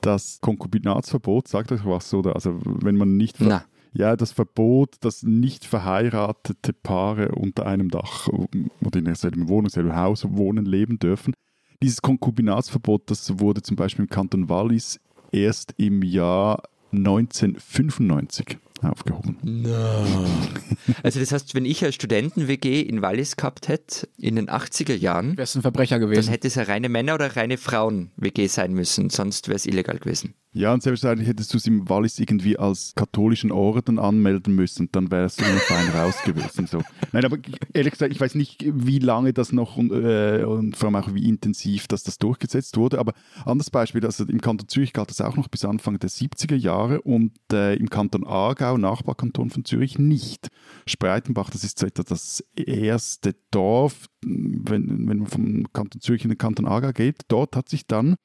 [0.00, 2.34] Das Konkubinatsverbot sagt euch was, oder?
[2.34, 8.28] Also wenn man nicht Na, ja, das Verbot, dass nicht verheiratete Paare unter einem Dach
[8.28, 11.34] oder in derselben Wohnung, selben Haus wohnen, leben dürfen.
[11.80, 19.36] Dieses Konkubinatsverbot, das wurde zum Beispiel im Kanton Wallis erst im Jahr 1995 aufgehoben.
[19.42, 19.70] No.
[21.04, 25.36] Also das heißt, wenn ich als Studenten-WG in Wallis gehabt hätte, in den 80er Jahren,
[25.36, 26.22] Wärst ein Verbrecher gewesen.
[26.26, 29.98] dann hätte es eine reine Männer- oder reine Frauen-WG sein müssen, sonst wäre es illegal
[29.98, 30.34] gewesen.
[30.54, 35.10] Ja, und selbstverständlich hättest du es im Wallis irgendwie als katholischen Orden anmelden müssen, dann
[35.10, 36.66] wärst du immer fein raus gewesen.
[36.66, 36.82] So.
[37.12, 37.38] Nein, aber
[37.72, 41.14] ehrlich gesagt, ich weiß nicht, wie lange das noch und, äh, und vor allem auch
[41.14, 42.98] wie intensiv dass das durchgesetzt wurde.
[42.98, 43.14] Aber
[43.46, 47.00] anderes Beispiel, also im Kanton Zürich galt das auch noch bis Anfang der 70er Jahre
[47.00, 50.48] und äh, im Kanton Aargau, Nachbarkanton von Zürich, nicht.
[50.86, 56.30] Spreitenbach, das ist so etwa das erste Dorf, wenn, wenn man vom Kanton Zürich in
[56.30, 57.22] den Kanton Aargau geht.
[57.28, 58.16] Dort hat sich dann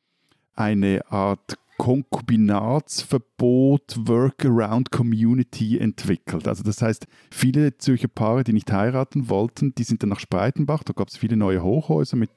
[0.54, 6.48] eine Art Konkubinatsverbot Workaround Community entwickelt.
[6.48, 10.84] Also das heißt, viele Zürcher Paare, die nicht heiraten wollten, die sind dann nach Spreitenbach,
[10.84, 12.32] da gab es viele neue Hochhäuser mit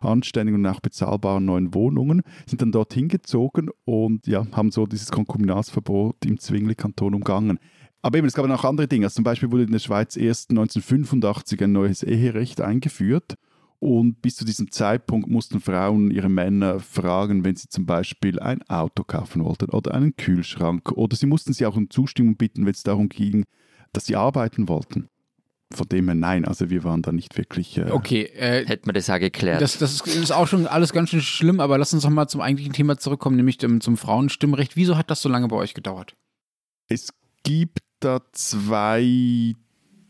[0.00, 5.10] anständigen und auch bezahlbaren neuen Wohnungen, sind dann dorthin gezogen und ja, haben so dieses
[5.10, 7.58] Konkubinatsverbot im Zwingli-Kanton umgangen.
[8.02, 9.06] Aber eben, es gab auch andere Dinge.
[9.06, 13.36] Also zum Beispiel wurde in der Schweiz erst 1985 ein neues Eherecht eingeführt
[13.84, 18.62] und bis zu diesem Zeitpunkt mussten Frauen ihre Männer fragen, wenn sie zum Beispiel ein
[18.62, 20.92] Auto kaufen wollten oder einen Kühlschrank.
[20.92, 23.44] Oder sie mussten sie auch um Zustimmung bitten, wenn es darum ging,
[23.92, 25.10] dass sie arbeiten wollten.
[25.72, 27.76] Von dem her nein, also wir waren da nicht wirklich.
[27.78, 29.60] Äh Okay, äh, Hätten wir das auch geklärt.
[29.60, 32.28] das, das ist- ist auch schon alles ganz schön schlimm, aber lass uns doch mal
[32.28, 34.76] zum eigentlichen Thema zurückkommen, nämlich zum, zum Frauenstimmrecht.
[34.76, 36.14] Wieso hat das so lange bei euch gedauert?
[36.88, 37.08] Es
[37.42, 39.54] gibt da zwei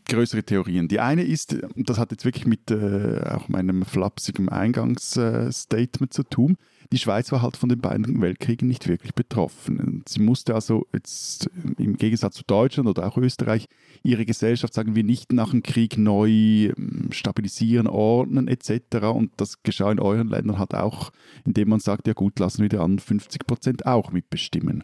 [0.05, 0.87] größere Theorien.
[0.87, 6.23] Die eine ist, und das hat jetzt wirklich mit äh, auch meinem flapsigen Eingangsstatement zu
[6.23, 6.57] tun,
[6.91, 10.03] die Schweiz war halt von den beiden Weltkriegen nicht wirklich betroffen.
[10.07, 13.67] Sie musste also jetzt im Gegensatz zu Deutschland oder auch Österreich
[14.03, 19.07] ihre Gesellschaft, sagen wir, nicht nach dem Krieg neu ähm, stabilisieren, ordnen etc.
[19.13, 21.11] Und das geschah in euren Ländern halt auch,
[21.43, 24.83] indem man sagt, ja gut, lassen wir die anderen 50 Prozent auch mitbestimmen.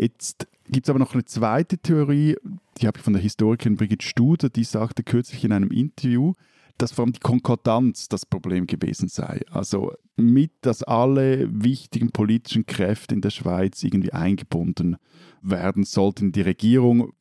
[0.00, 2.36] Jetzt gibt es aber noch eine zweite Theorie,
[2.78, 6.32] die habe ich von der Historikerin Brigitte Studer, die sagte kürzlich in einem Interview,
[6.78, 9.42] dass vor allem die Konkordanz das Problem gewesen sei.
[9.50, 14.96] Also mit, dass alle wichtigen politischen Kräfte in der Schweiz irgendwie eingebunden
[15.42, 16.32] werden sollten.
[16.32, 17.12] Die Regierung,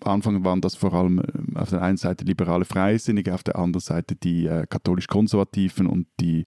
[0.00, 3.80] Anfang waren das vor allem äh, auf der einen Seite liberale Freisinnige, auf der anderen
[3.80, 6.44] Seite die äh, katholisch-konservativen und die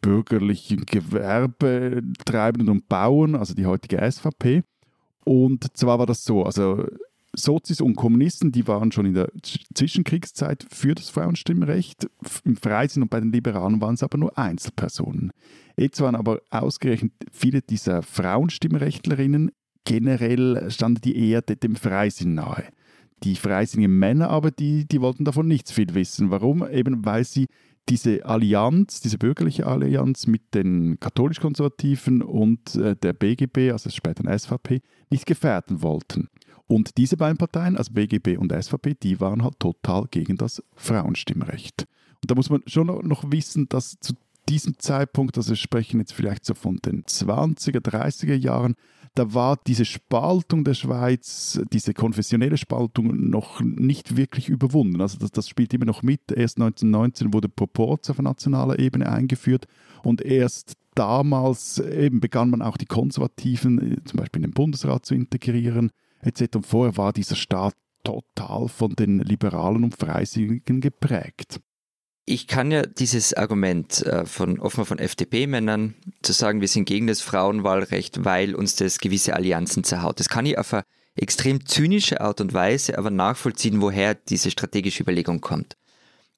[0.00, 4.62] bürgerlichen Gewerbetreibenden und Bauern, also die heutige SVP.
[5.24, 6.86] Und zwar war das so, also
[7.32, 9.30] Sozis und Kommunisten, die waren schon in der
[9.74, 12.08] Zwischenkriegszeit für das Frauenstimmrecht.
[12.44, 15.30] Im Freisinn und bei den Liberalen waren es aber nur Einzelpersonen.
[15.76, 19.52] Jetzt waren aber ausgerechnet viele dieser Frauenstimmrechtlerinnen,
[19.84, 22.64] generell standen die eher de- dem Freisinn nahe.
[23.22, 26.30] Die freisinnigen Männer aber, die, die wollten davon nichts viel wissen.
[26.30, 26.66] Warum?
[26.68, 27.46] Eben weil sie
[27.90, 34.80] diese Allianz, diese bürgerliche Allianz mit den katholisch-konservativen und äh, der BGB, also später SVP,
[35.10, 36.28] nicht gefährden wollten.
[36.66, 41.86] Und diese beiden Parteien, also BGB und SVP, die waren halt total gegen das Frauenstimmrecht.
[42.22, 44.14] Und da muss man schon noch- wissen, dass zu
[44.50, 48.74] diesem Zeitpunkt, also wir sprechen jetzt vielleicht so von den 20er, 30er Jahren,
[49.14, 55.00] da war diese Spaltung der Schweiz, diese konfessionelle Spaltung noch nicht wirklich überwunden.
[55.00, 56.30] Also das, das spielt immer noch mit.
[56.30, 59.66] Erst 1919 wurde Proporz auf nationaler Ebene eingeführt
[60.02, 65.06] und erst damals eben begann man auch die Konservativen, äh, zum Beispiel in den Bundesrat
[65.06, 65.90] zu integrieren
[66.22, 66.56] etc.
[66.56, 71.60] Und vorher war dieser Staat total von den Liberalen und Freisinnigen geprägt.
[72.30, 77.08] Ich kann ja dieses Argument äh, von offenbar von FDP-Männern zu sagen, wir sind gegen
[77.08, 80.20] das Frauenwahlrecht, weil uns das gewisse Allianzen zerhaut.
[80.20, 80.84] Das kann ich auf eine
[81.16, 85.76] extrem zynische Art und Weise aber nachvollziehen, woher diese strategische Überlegung kommt.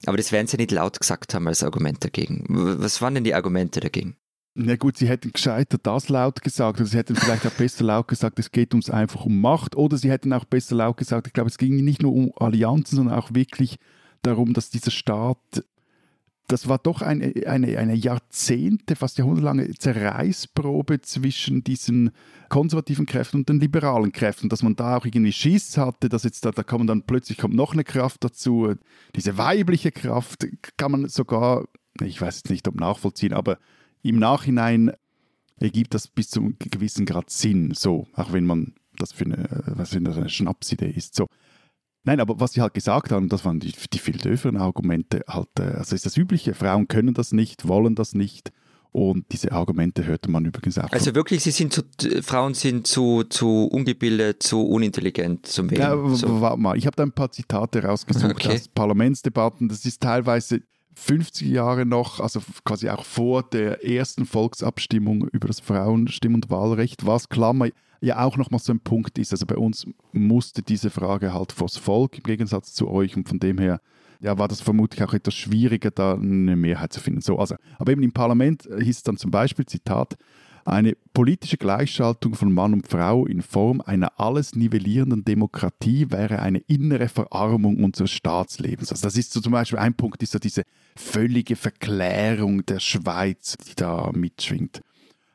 [0.07, 2.45] Aber das werden sie nicht laut gesagt haben als Argument dagegen.
[2.49, 4.15] Was waren denn die Argumente dagegen?
[4.55, 8.07] Na gut, sie hätten gescheiter das laut gesagt, oder sie hätten vielleicht auch besser laut
[8.07, 11.33] gesagt, es geht uns einfach um Macht, oder sie hätten auch besser laut gesagt, ich
[11.33, 13.77] glaube, es ging nicht nur um Allianzen, sondern auch wirklich
[14.23, 15.37] darum, dass dieser Staat,
[16.47, 22.11] das war doch eine, eine, eine Jahrzehnte, fast jahrhundertlange Zerreißprobe zwischen diesen
[22.49, 26.45] konservativen Kräften und den liberalen Kräften, dass man da auch irgendwie Schiss hatte, dass jetzt
[26.45, 28.73] da, da kommt dann plötzlich kommt noch eine Kraft dazu,
[29.15, 30.45] diese weibliche Kraft
[30.77, 31.65] kann man sogar,
[32.01, 33.57] ich weiß jetzt nicht, ob nachvollziehen, aber
[34.01, 34.91] im Nachhinein
[35.59, 39.63] ergibt das bis zu einem gewissen Grad Sinn, so, auch wenn man das für eine,
[39.67, 41.27] was das eine Schnapsidee ist, so.
[42.05, 45.47] Nein, aber was sie halt gesagt haben, das waren die, die viel döferen Argumente, halt,
[45.59, 48.51] äh, also ist das Übliche, Frauen können das nicht, wollen das nicht
[48.91, 50.91] Und diese Argumente hörte man übrigens auch.
[50.91, 51.81] Also wirklich, sie sind zu,
[52.21, 55.81] Frauen sind zu, zu ungebildet, zu unintelligent zum Wählen.
[55.81, 56.41] Ja, so.
[56.41, 58.53] warte mal, ich habe da ein paar Zitate rausgesucht Okay.
[58.53, 59.67] aus Parlamentsdebatten.
[59.67, 60.61] Das ist teilweise
[60.93, 67.03] 50 Jahre noch, also quasi auch vor der ersten Volksabstimmung über das Frauenstimm- und Wahlrecht,
[67.03, 67.69] was Klammer
[68.03, 69.31] ja auch nochmal so ein Punkt ist.
[69.31, 73.39] Also bei uns musste diese Frage halt vors Volk im Gegensatz zu euch und von
[73.39, 73.79] dem her
[74.19, 77.21] ja, war das vermutlich auch etwas schwieriger, da eine Mehrheit zu finden.
[77.21, 80.15] So, also, aber eben im Parlament hieß es dann zum Beispiel, Zitat,
[80.65, 86.59] eine politische Gleichschaltung von Mann und Frau in Form einer alles nivellierenden Demokratie wäre eine
[86.59, 88.91] innere Verarmung unseres Staatslebens.
[88.91, 90.63] Also das ist so zum Beispiel ein Punkt, ist so diese
[90.95, 94.81] völlige Verklärung der Schweiz, die da mitschwingt.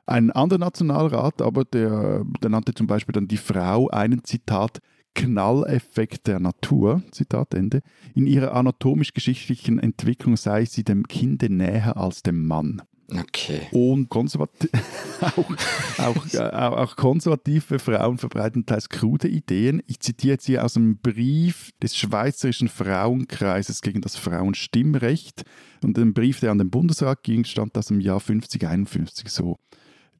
[0.09, 4.81] Ein anderer Nationalrat aber, der, der nannte zum Beispiel dann die Frau einen Zitat
[5.15, 7.83] Knalleffekt der Natur, Zitat Ende.
[8.15, 12.81] In ihrer anatomisch-geschichtlichen Entwicklung sei sie dem Kinde näher als dem Mann.
[13.11, 13.61] Okay.
[13.71, 14.69] Und konservati
[15.21, 15.51] auch,
[15.99, 19.83] auch, äh, auch konservative Frauen verbreiten teils krude Ideen.
[19.87, 25.45] Ich zitiere jetzt hier aus einem Brief des Schweizerischen Frauenkreises gegen das Frauenstimmrecht.
[25.83, 29.59] Und ein Brief, der an den Bundesrat ging, stand aus dem Jahr 5051 so.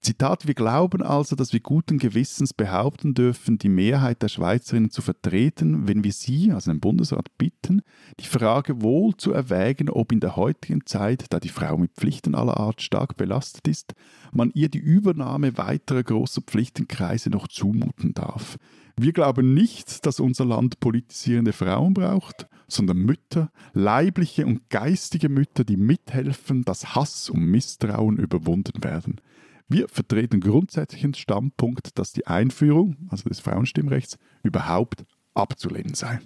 [0.01, 5.03] Zitat, wir glauben also, dass wir guten Gewissens behaupten dürfen, die Mehrheit der Schweizerinnen zu
[5.03, 7.83] vertreten, wenn wir sie, also den Bundesrat, bitten,
[8.21, 12.35] die Frage wohl zu erwägen, ob in der heutigen Zeit, da die Frau mit Pflichten
[12.35, 13.95] aller Art stark belastet ist,
[14.33, 18.57] man ihr die Übernahme weiterer großer Pflichtenkreise noch zumuten darf.
[19.01, 25.65] Wir glauben nicht, dass unser Land politisierende Frauen braucht, sondern Mütter, leibliche und geistige Mütter,
[25.65, 29.21] die mithelfen, dass Hass und Misstrauen überwunden werden.
[29.69, 35.05] Wir vertreten grundsätzlich den Standpunkt, dass die Einführung, also des Frauenstimmrechts, überhaupt
[35.35, 36.21] abzulehnen sei.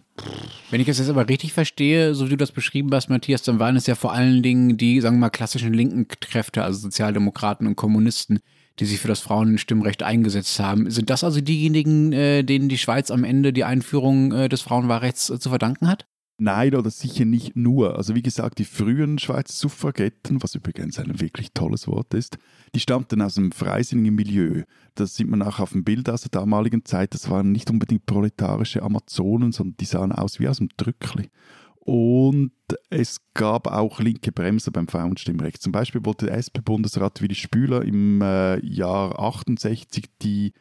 [0.71, 3.59] Wenn ich das jetzt aber richtig verstehe, so wie du das beschrieben hast, Matthias, dann
[3.59, 7.67] waren es ja vor allen Dingen die, sagen wir mal, klassischen linken Kräfte, also Sozialdemokraten
[7.67, 8.41] und Kommunisten,
[8.79, 10.91] die sich für das Frauenstimmrecht eingesetzt haben.
[10.91, 15.31] Sind das also diejenigen, äh, denen die Schweiz am Ende die Einführung äh, des Frauenwahlrechts
[15.31, 16.07] äh, zu verdanken hat?
[16.43, 17.97] Nein, oder sicher nicht nur.
[17.97, 22.37] Also wie gesagt, die frühen Schweizer Suffragetten, was übrigens ein wirklich tolles Wort ist,
[22.75, 24.65] die stammten aus einem freisinnigen Milieu.
[24.97, 27.15] Das sieht man auch auf dem Bild aus der damaligen Zeit.
[27.15, 31.31] Das waren nicht unbedingt proletarische Amazonen, sondern die sahen aus wie aus dem Drückli.
[31.77, 32.51] Und
[32.91, 35.63] es gab auch linke Bremser beim Frauenstimmrecht.
[35.63, 40.55] Zum Beispiel wollte der SP-Bundesrat Willi Spüler im äh, Jahr 68 die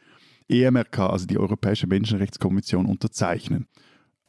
[0.47, 3.65] EMRK, also die Europäische Menschenrechtskonvention, unterzeichnen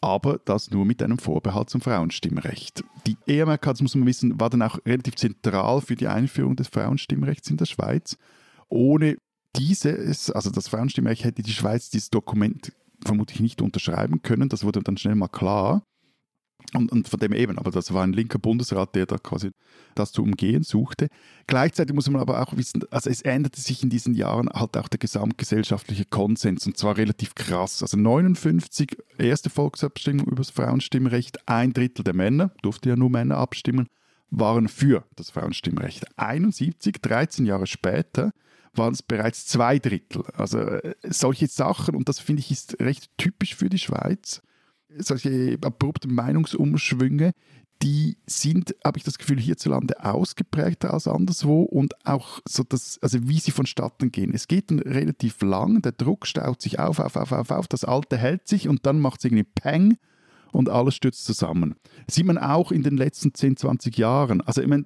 [0.03, 2.85] aber das nur mit einem Vorbehalt zum Frauenstimmrecht.
[3.07, 6.69] Die EMRK, das muss man wissen, war dann auch relativ zentral für die Einführung des
[6.69, 8.19] Frauenstimmrechts in der Schweiz.
[8.69, 9.17] Ohne
[9.57, 12.73] dieses, also das Frauenstimmrecht, hätte die Schweiz dieses Dokument
[13.05, 14.49] vermutlich nicht unterschreiben können.
[14.49, 15.85] Das wurde dann schnell mal klar.
[16.75, 19.51] Und, und, von dem eben, aber das war ein linker Bundesrat, der da quasi
[19.95, 21.09] das zu umgehen suchte.
[21.47, 24.89] Gleichzeitig muss man aber auch wissen, also es änderte sich in diesen Jahren halt auch
[24.89, 27.83] der gesamtgesellschaftliche Konsens und zwar relativ krass.
[27.83, 33.37] Also 59, erste Volksabstimmung über das Frauenstimmrecht, ein Drittel der Männer, durfte ja nur Männer
[33.37, 33.89] abstimmen,
[34.31, 36.07] waren für das Frauenstimmrecht.
[36.17, 38.33] 71, 13 Jahre später,
[38.75, 40.25] waren es bereits zwei Drittel.
[40.35, 44.43] Also äh, solche Sachen, und das finde ich ist recht typisch für die Schweiz,
[44.99, 47.33] solche abrupten Meinungsumschwünge,
[47.83, 53.29] die sind, habe ich das Gefühl, hierzulande ausgeprägter als anderswo und auch so das, also
[53.29, 54.33] wie sie vonstatten gehen.
[54.33, 58.17] Es geht relativ lang, der Druck staut sich auf, auf, auf, auf, auf, das Alte
[58.17, 59.97] hält sich und dann macht es irgendwie Peng
[60.53, 61.75] und alles stürzt zusammen.
[62.09, 64.43] sieht man auch in den letzten 10, 20 Jahren.
[64.43, 64.85] Also ich meine,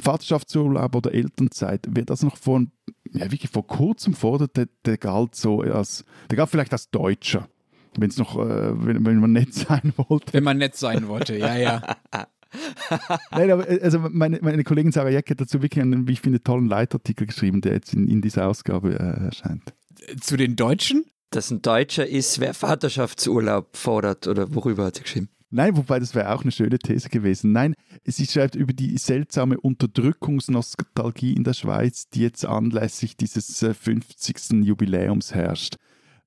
[0.00, 2.64] Vaterschaftsurlaub oder Elternzeit, wer das noch vor,
[3.12, 7.48] ja, wirklich vor kurzem forderte, der galt so als, der galt vielleicht als Deutscher
[7.98, 10.32] wenn es noch, äh, wenn, wenn man nett sein wollte.
[10.32, 11.96] Wenn man nett sein wollte, ja, ja.
[13.30, 16.42] Nein, aber also meine, meine Kollegin Sarah Jeck hat dazu wirklich einen, wie ich finde,
[16.42, 19.74] tollen Leitartikel geschrieben, der jetzt in, in dieser Ausgabe äh, erscheint.
[20.20, 21.04] Zu den Deutschen?
[21.30, 25.28] Dass ein Deutscher ist, wer Vaterschaftsurlaub fordert oder worüber hat sie geschrieben?
[25.50, 27.52] Nein, wobei das wäre auch eine schöne These gewesen.
[27.52, 34.64] Nein, sie schreibt über die seltsame Unterdrückungsnostalgie in der Schweiz, die jetzt anlässlich dieses 50.
[34.64, 35.76] Jubiläums herrscht.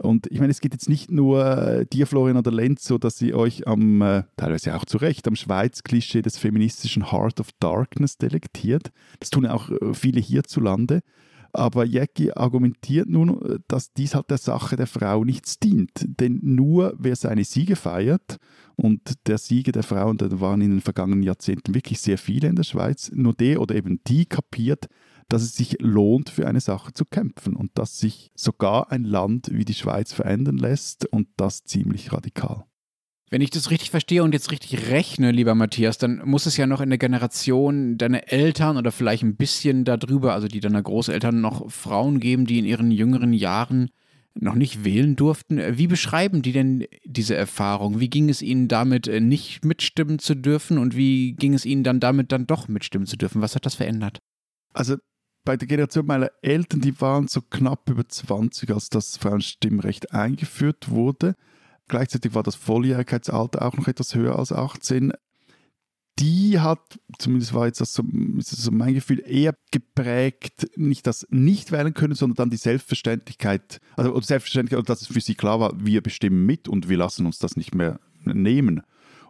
[0.02, 3.22] Und ich meine, es geht jetzt nicht nur äh, dir, Florian oder Lenz, so dass
[3.22, 8.18] ihr euch am, äh, teilweise auch zu Recht, am Schweiz-Klischee des feministischen Heart of Darkness
[8.18, 8.92] delektiert.
[9.20, 11.02] Das tun auch äh, viele hierzulande.
[11.52, 15.90] Aber Jackie argumentiert nun, dass dies halt der Sache der Frau nichts dient.
[15.98, 18.38] Denn nur wer seine Siege feiert,
[18.82, 22.56] und der Siege der Frauen, da waren in den vergangenen Jahrzehnten wirklich sehr viele in
[22.56, 24.88] der Schweiz, nur der oder eben die kapiert,
[25.30, 29.50] dass es sich lohnt, für eine Sache zu kämpfen und dass sich sogar ein Land
[29.52, 32.66] wie die Schweiz verändern lässt und das ziemlich radikal.
[33.32, 36.66] Wenn ich das richtig verstehe und jetzt richtig rechne, lieber Matthias, dann muss es ja
[36.66, 41.40] noch in der Generation deiner Eltern oder vielleicht ein bisschen darüber, also die deiner Großeltern,
[41.40, 43.92] noch Frauen geben, die in ihren jüngeren Jahren
[44.34, 45.60] noch nicht wählen durften.
[45.78, 48.00] Wie beschreiben die denn diese Erfahrung?
[48.00, 51.84] Wie ging es ihnen damit, äh, nicht mitstimmen zu dürfen und wie ging es ihnen
[51.84, 53.42] dann damit, dann doch mitstimmen zu dürfen?
[53.42, 54.20] Was hat das verändert?
[54.74, 54.96] Also
[55.50, 60.92] bei der Generation meiner Eltern, die waren so knapp über 20, als das Frauenstimmrecht eingeführt
[60.92, 61.36] wurde.
[61.88, 65.12] Gleichzeitig war das Volljährigkeitsalter auch noch etwas höher als 18.
[66.20, 71.26] Die hat, zumindest war jetzt das so, das so mein Gefühl, eher geprägt, nicht das
[71.32, 75.74] nicht wählen können, sondern dann die Selbstverständlichkeit, also Selbstverständlichkeit, dass es für sie klar war,
[75.84, 78.84] wir bestimmen mit und wir lassen uns das nicht mehr nehmen.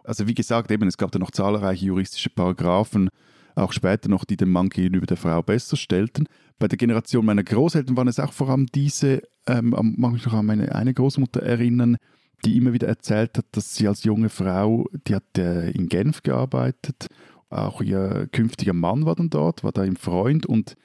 [0.04, 3.08] Also wie gesagt, eben, es gab da noch zahlreiche juristische Paragraphen,
[3.54, 6.28] auch später noch, die den Mann gegenüber der Frau besser stellten.
[6.58, 10.34] Bei der Generation meiner Großeltern waren es auch vor allem diese, ähm, mag mich noch
[10.34, 11.96] an meine eine Großmutter erinnern,
[12.44, 16.22] die immer wieder erzählt hat, dass sie als junge Frau, die hat äh, in Genf
[16.22, 17.08] gearbeitet,
[17.50, 20.76] auch ihr künftiger Mann war dann dort, war da ein Freund und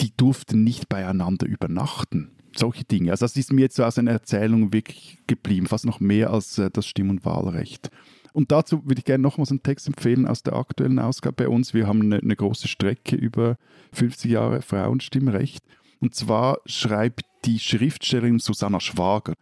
[0.00, 2.32] die durften nicht beieinander übernachten.
[2.54, 3.12] Solche Dinge.
[3.12, 6.58] Also das ist mir jetzt so aus einer Erzählung wirklich geblieben, fast noch mehr als
[6.58, 7.90] äh, das Stimm- und Wahlrecht.
[8.32, 11.74] Und dazu würde ich gerne nochmals einen Text empfehlen aus der aktuellen Ausgabe bei uns.
[11.74, 13.56] Wir haben eine, eine große Strecke über
[13.92, 15.64] 50 Jahre Frauenstimmrecht.
[16.00, 19.34] Und zwar schreibt die Schriftstellerin Susanna Schwager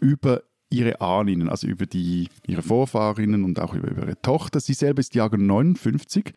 [0.00, 4.60] über ihre Ahnen, also über die, ihre Vorfahrinnen und auch über, über ihre Tochter.
[4.60, 6.32] Sie selber ist Jahrgang 59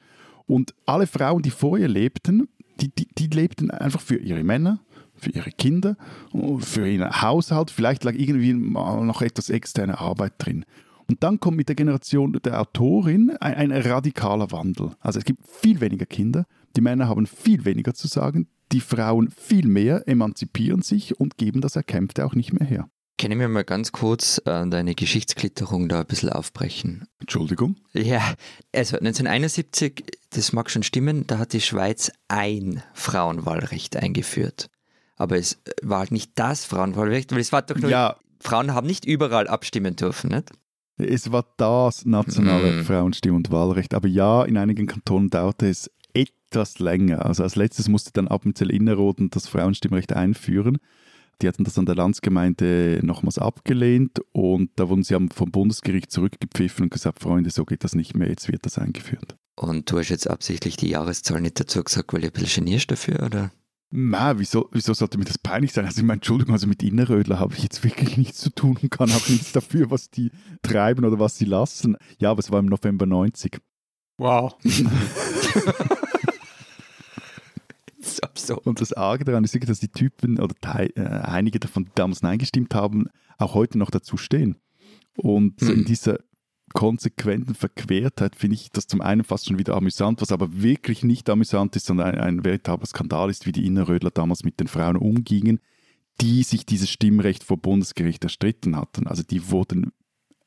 [0.46, 2.48] und alle Frauen, die vor ihr lebten,
[2.80, 4.80] die, die, die lebten einfach für ihre Männer,
[5.16, 5.98] für ihre Kinder,
[6.60, 7.72] für ihren Haushalt.
[7.72, 10.66] Vielleicht lag irgendwie noch etwas externe Arbeit drin.
[11.10, 14.91] Und dann kommt mit der Generation der Autorin ein, ein radikaler Wandel.
[15.00, 16.45] Also es gibt viel weniger Kinder,
[16.76, 21.62] die Männer haben viel weniger zu sagen, die Frauen viel mehr, emanzipieren sich und geben
[21.62, 22.89] das Erkämpfte auch nicht mehr her.
[23.17, 27.08] Können wir mal ganz kurz äh, deine Geschichtsklitterung da ein bisschen aufbrechen?
[27.19, 27.76] Entschuldigung?
[27.91, 28.36] Ja,
[28.74, 34.67] also 1971, das mag schon stimmen, da hat die Schweiz ein Frauenwahlrecht eingeführt.
[35.17, 38.15] Aber es war halt nicht das Frauenwahlrecht, weil es war doch nur, ja.
[38.39, 40.52] Frauen haben nicht überall abstimmen dürfen, nicht?
[41.00, 42.86] Es war das nationale mm.
[42.86, 43.94] Frauenstimm- und Wahlrecht.
[43.94, 47.26] Aber ja, in einigen Kantonen dauerte es etwas länger.
[47.26, 50.78] Also als letztes musste dann Appenzell Innerrhoden das Frauenstimmrecht einführen.
[51.42, 56.84] Die hatten das an der Landsgemeinde nochmals abgelehnt und da wurden sie vom Bundesgericht zurückgepfiffen
[56.84, 59.38] und gesagt, Freunde, so geht das nicht mehr, jetzt wird das eingeführt.
[59.56, 62.92] Und du hast jetzt absichtlich die Jahreszahl nicht dazu gesagt, weil du ein bisschen genierst
[62.92, 63.52] dafür, oder?
[63.91, 65.86] Na, wieso, wieso sollte mir das peinlich sein?
[65.86, 68.91] Also ich meine, Entschuldigung, also mit Innerrödler habe ich jetzt wirklich nichts zu tun und
[68.91, 71.97] kann auch nichts dafür, was die treiben oder was sie lassen.
[72.19, 73.60] Ja, aber es war im November 90.
[74.17, 74.56] Wow.
[78.49, 78.60] so.
[78.62, 82.21] Und das Arge daran ist wirklich, dass die Typen oder äh, einige davon, die damals
[82.21, 84.58] Nein gestimmt haben, auch heute noch dazu stehen.
[85.15, 85.69] Und hm.
[85.69, 86.19] in dieser
[86.70, 91.30] konsequenten Verquertheit finde ich das zum einen fast schon wieder amüsant, was aber wirklich nicht
[91.30, 94.96] amüsant ist, sondern ein, ein veritabler Skandal ist, wie die Innerrödler damals mit den Frauen
[94.96, 95.60] umgingen,
[96.22, 99.08] die sich dieses Stimmrecht vor Bundesgericht erstritten hatten.
[99.08, 99.92] Also die wurden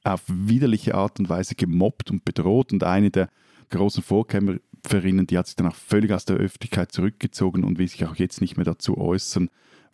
[0.05, 3.29] auf widerliche Art und Weise gemobbt und bedroht und eine der
[3.71, 8.05] großen Vorkämpferinnen, die hat sich dann auch völlig aus der Öffentlichkeit zurückgezogen und will sich
[8.05, 9.49] auch jetzt nicht mehr dazu äußern.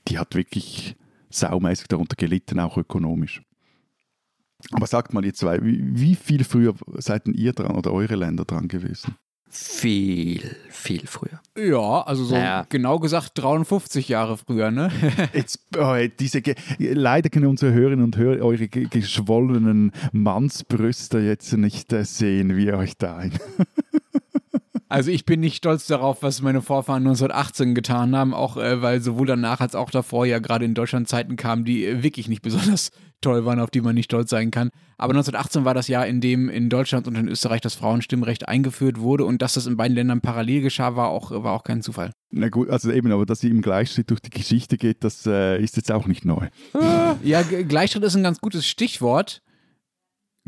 [0.08, 0.96] Die hat wirklich
[1.30, 3.42] saumäßig darunter gelitten, auch ökonomisch.
[4.72, 8.44] Aber sagt mal ihr zwei, wie, wie viel früher seid ihr dran oder eure Länder
[8.44, 9.16] dran gewesen?
[9.50, 11.40] Viel, viel früher.
[11.56, 12.66] Ja, also so naja.
[12.68, 14.90] genau gesagt 53 Jahre früher, ne?
[15.32, 16.42] Jetzt, oh, diese,
[16.78, 22.76] leider können unsere Hörerinnen und Hörer eure geschwollenen Mannsbrüste jetzt nicht äh, sehen, wie ihr
[22.76, 23.32] euch da ein.
[24.88, 29.02] Also ich bin nicht stolz darauf, was meine Vorfahren 1918 getan haben, auch äh, weil
[29.02, 32.40] sowohl danach als auch davor ja gerade in Deutschland Zeiten kamen, die äh, wirklich nicht
[32.40, 34.70] besonders toll waren, auf die man nicht stolz sein kann.
[34.96, 38.98] Aber 1918 war das Jahr, in dem in Deutschland und in Österreich das Frauenstimmrecht eingeführt
[38.98, 42.12] wurde und dass das in beiden Ländern parallel geschah, war auch, war auch kein Zufall.
[42.30, 45.62] Na gut, also eben, aber dass sie im Gleichschritt durch die Geschichte geht, das äh,
[45.62, 46.48] ist jetzt auch nicht neu.
[47.24, 49.40] Ja, Gleichschritt ist ein ganz gutes Stichwort.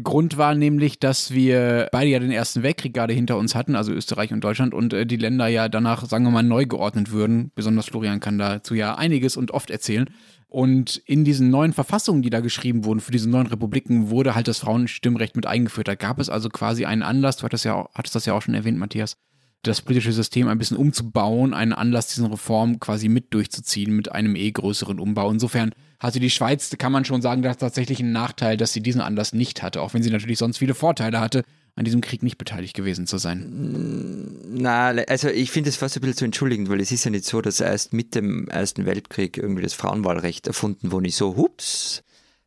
[0.03, 3.93] Grund war nämlich, dass wir beide ja den Ersten Weltkrieg gerade hinter uns hatten, also
[3.93, 7.53] Österreich und Deutschland, und äh, die Länder ja danach, sagen wir mal, neu geordnet würden.
[7.55, 10.11] Besonders Florian kann dazu ja einiges und oft erzählen.
[10.49, 14.49] Und in diesen neuen Verfassungen, die da geschrieben wurden, für diese neuen Republiken, wurde halt
[14.49, 15.87] das Frauenstimmrecht mit eingeführt.
[15.87, 18.55] Da gab es also quasi einen Anlass, du hattest, ja, hattest das ja auch schon
[18.55, 19.17] erwähnt, Matthias,
[19.63, 24.35] das politische System ein bisschen umzubauen, einen Anlass, diesen Reform quasi mit durchzuziehen, mit einem
[24.37, 25.31] eh größeren Umbau.
[25.31, 29.03] Insofern hatte die Schweiz, kann man schon sagen, dass tatsächlich einen Nachteil, dass sie diesen
[29.03, 31.45] Anlass nicht hatte, auch wenn sie natürlich sonst viele Vorteile hatte,
[31.77, 34.27] an diesem Krieg nicht beteiligt gewesen zu sein.
[34.51, 37.25] Na, also ich finde es fast ein bisschen zu entschuldigend, weil es ist ja nicht
[37.25, 42.03] so, dass erst mit dem Ersten Weltkrieg irgendwie das Frauenwahlrecht erfunden wurde, so, hups,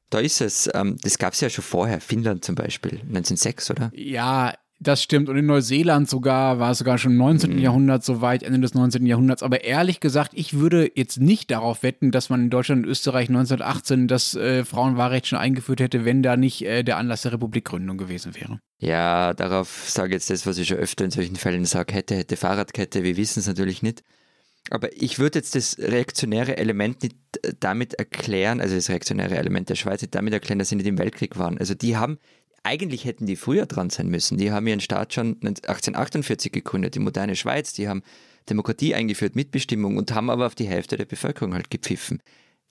[0.09, 3.91] Da ist es, ähm, das gab es ja schon vorher, Finnland zum Beispiel, 1906, oder?
[3.95, 4.53] Ja,
[4.83, 5.29] das stimmt.
[5.29, 7.53] Und in Neuseeland sogar war es sogar schon im 19.
[7.53, 7.59] Mhm.
[7.59, 9.05] Jahrhundert soweit, Ende des 19.
[9.05, 9.43] Jahrhunderts.
[9.43, 13.29] Aber ehrlich gesagt, ich würde jetzt nicht darauf wetten, dass man in Deutschland und Österreich
[13.29, 17.97] 1918 das äh, Frauenwahlrecht schon eingeführt hätte, wenn da nicht äh, der Anlass der Republikgründung
[17.97, 18.59] gewesen wäre.
[18.79, 22.15] Ja, darauf sage ich jetzt das, was ich schon öfter in solchen Fällen sage, hätte,
[22.15, 24.03] hätte Fahrradkette, wir wissen es natürlich nicht.
[24.69, 29.69] Aber ich würde jetzt das reaktionäre Element nicht äh, damit erklären, also das reaktionäre Element
[29.69, 31.57] der Schweiz nicht damit erklären, dass sie nicht im Weltkrieg waren.
[31.57, 32.17] Also die haben
[32.63, 34.37] eigentlich hätten die früher dran sein müssen.
[34.37, 38.03] Die haben ihren Staat schon 1848 gegründet, die moderne Schweiz, die haben
[38.49, 42.21] Demokratie eingeführt, Mitbestimmung und haben aber auf die Hälfte der Bevölkerung halt gepfiffen.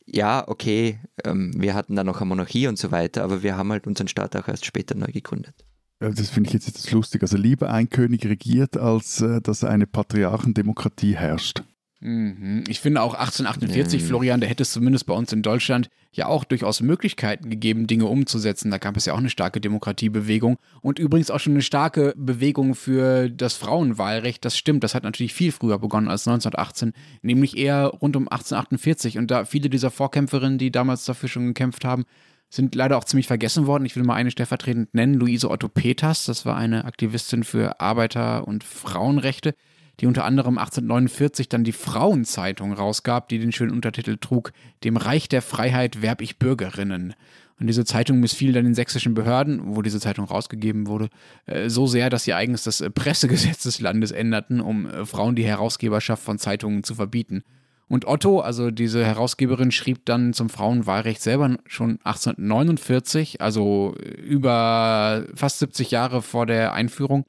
[0.04, 3.70] Ja, okay, ähm, wir hatten dann noch eine Monarchie und so weiter, aber wir haben
[3.70, 5.54] halt unseren Staat auch erst später neu gegründet.
[6.00, 7.22] Das finde ich jetzt, jetzt lustig.
[7.22, 11.62] Also lieber ein König regiert, als äh, dass eine Patriarchendemokratie herrscht.
[12.02, 12.64] Mhm.
[12.66, 14.06] Ich finde auch 1848, mhm.
[14.06, 18.06] Florian, da hätte es zumindest bei uns in Deutschland ja auch durchaus Möglichkeiten gegeben, Dinge
[18.06, 18.72] umzusetzen.
[18.72, 22.74] Da gab es ja auch eine starke Demokratiebewegung und übrigens auch schon eine starke Bewegung
[22.74, 24.44] für das Frauenwahlrecht.
[24.44, 26.92] Das stimmt, das hat natürlich viel früher begonnen als 1918,
[27.22, 29.18] nämlich eher rund um 1848.
[29.18, 32.04] Und da viele dieser Vorkämpferinnen, die damals dafür schon gekämpft haben,
[32.50, 33.86] sind leider auch ziemlich vergessen worden.
[33.86, 36.24] Ich will mal eine stellvertretend nennen, Luise Otto Peters.
[36.24, 39.54] Das war eine Aktivistin für Arbeiter- und Frauenrechte
[40.02, 45.28] die unter anderem 1849 dann die Frauenzeitung rausgab, die den schönen Untertitel trug, Dem Reich
[45.28, 47.14] der Freiheit werb ich Bürgerinnen.
[47.60, 51.08] Und diese Zeitung missfiel dann den sächsischen Behörden, wo diese Zeitung rausgegeben wurde,
[51.46, 55.36] äh, so sehr, dass sie eigens das äh, Pressegesetz des Landes änderten, um äh, Frauen
[55.36, 57.44] die Herausgeberschaft von Zeitungen zu verbieten.
[57.86, 65.60] Und Otto, also diese Herausgeberin, schrieb dann zum Frauenwahlrecht selber schon 1849, also über fast
[65.60, 67.24] 70 Jahre vor der Einführung,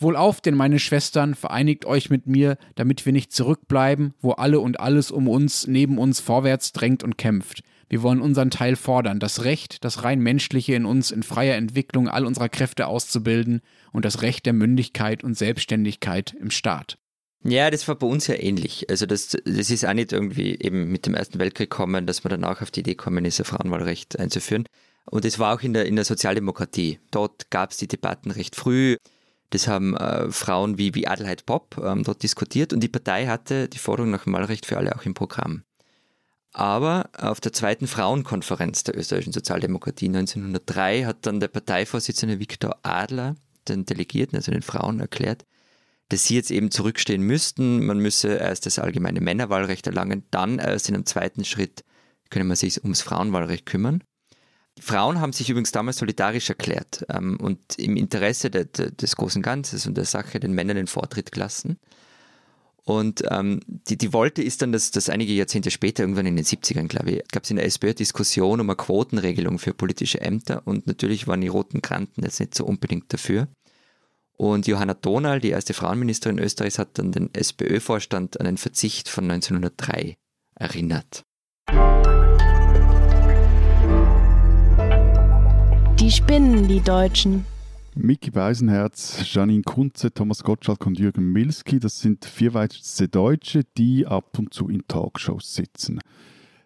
[0.00, 4.80] Wohlauf denn, meine Schwestern, vereinigt euch mit mir, damit wir nicht zurückbleiben, wo alle und
[4.80, 7.62] alles um uns, neben uns vorwärts drängt und kämpft.
[7.90, 12.08] Wir wollen unseren Teil fordern, das Recht, das rein menschliche in uns in freier Entwicklung
[12.08, 13.60] all unserer Kräfte auszubilden
[13.92, 16.96] und das Recht der Mündigkeit und Selbstständigkeit im Staat.
[17.42, 18.88] Ja, das war bei uns ja ähnlich.
[18.88, 22.30] Also das, das ist auch nicht irgendwie eben mit dem Ersten Weltkrieg kommen, dass man
[22.30, 24.66] danach auf die Idee kommen ist, ein Frauenwahlrecht einzuführen.
[25.10, 27.00] Und es war auch in der, in der Sozialdemokratie.
[27.10, 28.96] Dort gab es die Debatten recht früh.
[29.50, 33.68] Das haben äh, Frauen wie, wie Adelheid Popp ähm, dort diskutiert und die Partei hatte
[33.68, 35.64] die Forderung nach dem Wahlrecht für alle auch im Programm.
[36.52, 43.36] Aber auf der zweiten Frauenkonferenz der österreichischen Sozialdemokratie 1903 hat dann der Parteivorsitzende Viktor Adler
[43.68, 45.44] den Delegierten, also den Frauen, erklärt,
[46.08, 47.86] dass sie jetzt eben zurückstehen müssten.
[47.86, 51.84] Man müsse erst das allgemeine Männerwahlrecht erlangen, dann erst in einem zweiten Schritt
[52.30, 54.02] könne man sich ums Frauenwahlrecht kümmern.
[54.78, 59.42] Frauen haben sich übrigens damals solidarisch erklärt ähm, und im Interesse de, de, des großen
[59.42, 61.78] Ganzes und der Sache den Männern den Vortritt gelassen.
[62.84, 66.44] Und ähm, die, die Wolte ist dann, dass, dass einige Jahrzehnte später, irgendwann in den
[66.44, 70.62] 70ern, glaube ich, gab es in der SPÖ Diskussion um eine Quotenregelung für politische Ämter
[70.64, 73.48] und natürlich waren die Roten Kranten jetzt nicht so unbedingt dafür.
[74.36, 79.30] Und Johanna Donal, die erste Frauenministerin Österreichs, hat dann den SPÖ-Vorstand an den Verzicht von
[79.30, 80.16] 1903
[80.54, 81.24] erinnert.
[86.10, 87.46] Die spinnen, die Deutschen.
[87.94, 94.08] Micky Beisenherz, Janine Kunze, Thomas Gottschalk und Jürgen Milski, das sind vier weitere Deutsche, die
[94.08, 96.00] ab und zu in Talkshows sitzen.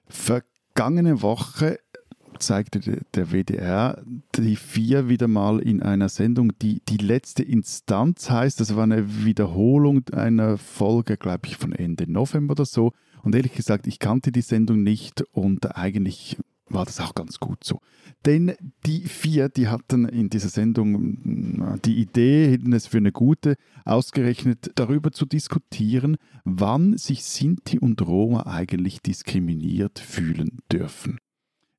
[0.06, 1.78] Vergangene Woche
[2.38, 4.02] zeigte der WDR
[4.34, 8.60] die vier wieder mal in einer Sendung, die die letzte Instanz heißt.
[8.60, 12.92] Das war eine Wiederholung einer Folge, glaube ich, von Ende November oder so.
[13.22, 17.62] Und ehrlich gesagt, ich kannte die Sendung nicht und eigentlich war das auch ganz gut
[17.62, 17.80] so.
[18.24, 18.54] Denn
[18.86, 24.72] die vier, die hatten in dieser Sendung die Idee, hielten es für eine gute, ausgerechnet
[24.74, 31.18] darüber zu diskutieren, wann sich Sinti und Roma eigentlich diskriminiert fühlen dürfen.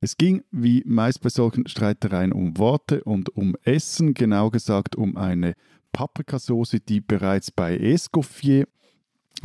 [0.01, 5.17] Es ging, wie meist bei solchen Streitereien, um Worte und um Essen, genau gesagt um
[5.17, 5.55] eine
[5.93, 8.67] Paprikasauce, die bereits bei Escoffier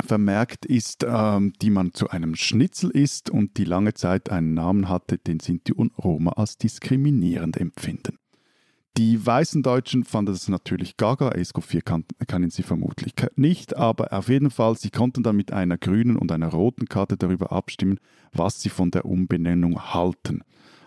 [0.04, 4.88] vermerkt ist, ähm, die man zu einem Schnitzel isst und die lange Zeit einen Namen
[4.88, 8.18] hatte, den Sinti und Roma als diskriminierend empfinden.
[8.96, 14.28] Die weißen Deutschen fanden das natürlich gaga, Escoffier kann, kennen sie vermutlich nicht, aber auf
[14.28, 18.00] jeden Fall, sie konnten dann mit einer grünen und einer roten Karte darüber abstimmen,
[18.32, 20.42] was sie von der Umbenennung halten.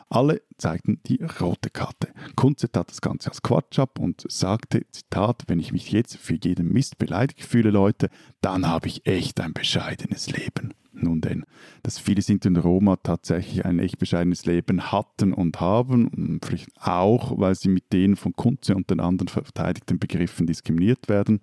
[0.10, 2.10] Alle zeigten die rote Karte.
[2.36, 6.38] Kunze tat das Ganze als Quatsch ab und sagte, Zitat, wenn ich mich jetzt für
[6.42, 8.10] jeden Mist beleidigt fühle, Leute,
[8.42, 10.74] dann habe ich echt ein bescheidenes Leben.
[10.94, 11.44] Nun denn,
[11.82, 17.38] dass viele Sinti und Roma tatsächlich ein echt bescheidenes Leben hatten und haben, vielleicht auch,
[17.40, 21.42] weil sie mit denen von Kunze und den anderen verteidigten Begriffen diskriminiert werden,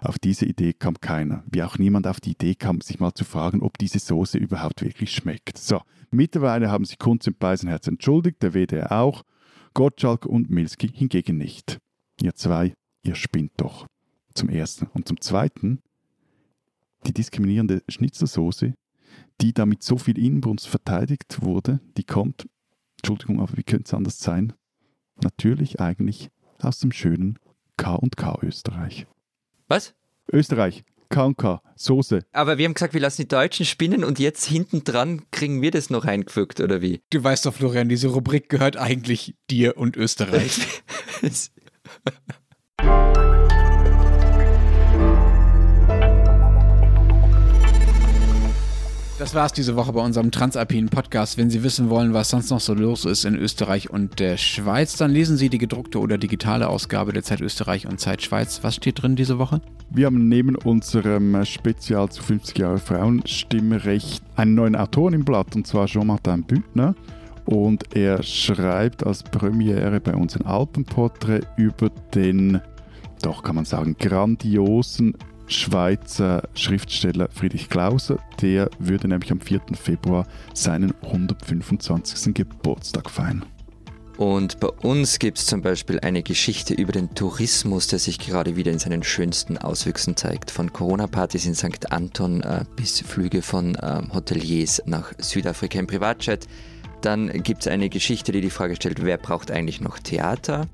[0.00, 1.42] Auf diese Idee kam keiner.
[1.50, 4.82] Wie auch niemand auf die Idee kam, sich mal zu fragen, ob diese Soße überhaupt
[4.82, 5.58] wirklich schmeckt.
[5.58, 5.80] So,
[6.10, 9.22] mittlerweile haben sich Kunz und Beisenherz entschuldigt, der WDR auch,
[9.74, 11.78] Gottschalk und Milski hingegen nicht.
[12.20, 13.86] Ihr zwei, ihr spinnt doch.
[14.34, 14.86] Zum Ersten.
[14.92, 15.80] Und zum Zweiten,
[17.06, 18.74] die diskriminierende Schnitzelsoße,
[19.40, 22.46] die da mit so viel Inbrunst verteidigt wurde, die kommt,
[22.98, 24.52] Entschuldigung, aber wie könnte es anders sein?
[25.22, 26.28] Natürlich eigentlich
[26.60, 27.38] aus dem schönen
[27.76, 29.06] K&K Österreich.
[29.68, 29.94] Was?
[30.32, 32.24] Österreich, K&K, Soße.
[32.32, 35.70] Aber wir haben gesagt, wir lassen die Deutschen spinnen und jetzt hinten dran kriegen wir
[35.70, 37.02] das noch eingefügt, oder wie?
[37.10, 40.66] Du weißt doch, Florian, diese Rubrik gehört eigentlich dir und Österreich.
[49.18, 51.38] Das war's diese Woche bei unserem Transalpinen Podcast.
[51.38, 54.98] Wenn Sie wissen wollen, was sonst noch so los ist in Österreich und der Schweiz,
[54.98, 58.58] dann lesen Sie die gedruckte oder digitale Ausgabe der Zeit Österreich und Zeit Schweiz.
[58.62, 59.62] Was steht drin diese Woche?
[59.88, 65.66] Wir haben neben unserem Spezial zu 50 Jahre Frauenstimmrecht einen neuen Autoren im Blatt, und
[65.66, 66.94] zwar Jean-Martin Büttner.
[67.46, 72.60] Und er schreibt als Premiere bei uns ein Alpenporträt über den,
[73.22, 75.14] doch kann man sagen, grandiosen
[75.46, 78.18] Schweizer Schriftsteller Friedrich Klauser.
[78.40, 79.60] Der würde nämlich am 4.
[79.74, 82.34] Februar seinen 125.
[82.34, 83.44] Geburtstag feiern.
[84.16, 88.56] Und bei uns gibt es zum Beispiel eine Geschichte über den Tourismus, der sich gerade
[88.56, 90.50] wieder in seinen schönsten Auswüchsen zeigt.
[90.50, 91.92] Von Corona-Partys in St.
[91.92, 96.46] Anton äh, bis Flüge von äh, Hoteliers nach Südafrika im Privatjet.
[97.02, 100.66] Dann gibt es eine Geschichte, die die Frage stellt, wer braucht eigentlich noch Theater?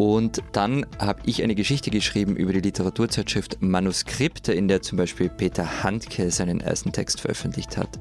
[0.00, 5.28] Und dann habe ich eine Geschichte geschrieben über die Literaturzeitschrift Manuskripte, in der zum Beispiel
[5.28, 8.00] Peter Handke seinen ersten Text veröffentlicht hat.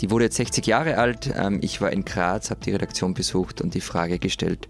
[0.00, 1.34] Die wurde jetzt 60 Jahre alt.
[1.36, 4.68] Ähm, ich war in Graz, habe die Redaktion besucht und die Frage gestellt,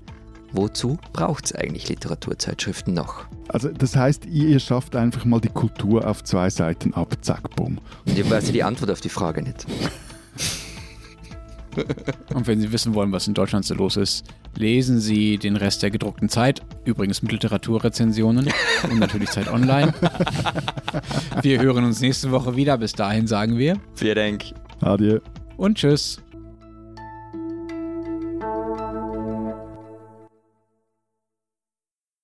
[0.53, 3.27] wozu braucht es eigentlich Literaturzeitschriften noch?
[3.49, 7.81] Also das heißt, ihr schafft einfach mal die Kultur auf zwei Seiten ab, zack, bumm.
[8.07, 9.66] Und ich weiß die Antwort auf die Frage nicht.
[12.35, 14.25] Und wenn Sie wissen wollen, was in Deutschland so los ist,
[14.57, 18.48] lesen Sie den Rest der gedruckten Zeit, übrigens mit Literaturrezensionen
[18.90, 19.94] und natürlich Zeit Online.
[21.42, 22.78] Wir hören uns nächste Woche wieder.
[22.78, 23.76] Bis dahin sagen wir.
[23.94, 24.44] Vielen Dank.
[24.80, 25.20] Adieu.
[25.57, 26.22] Und tschüss.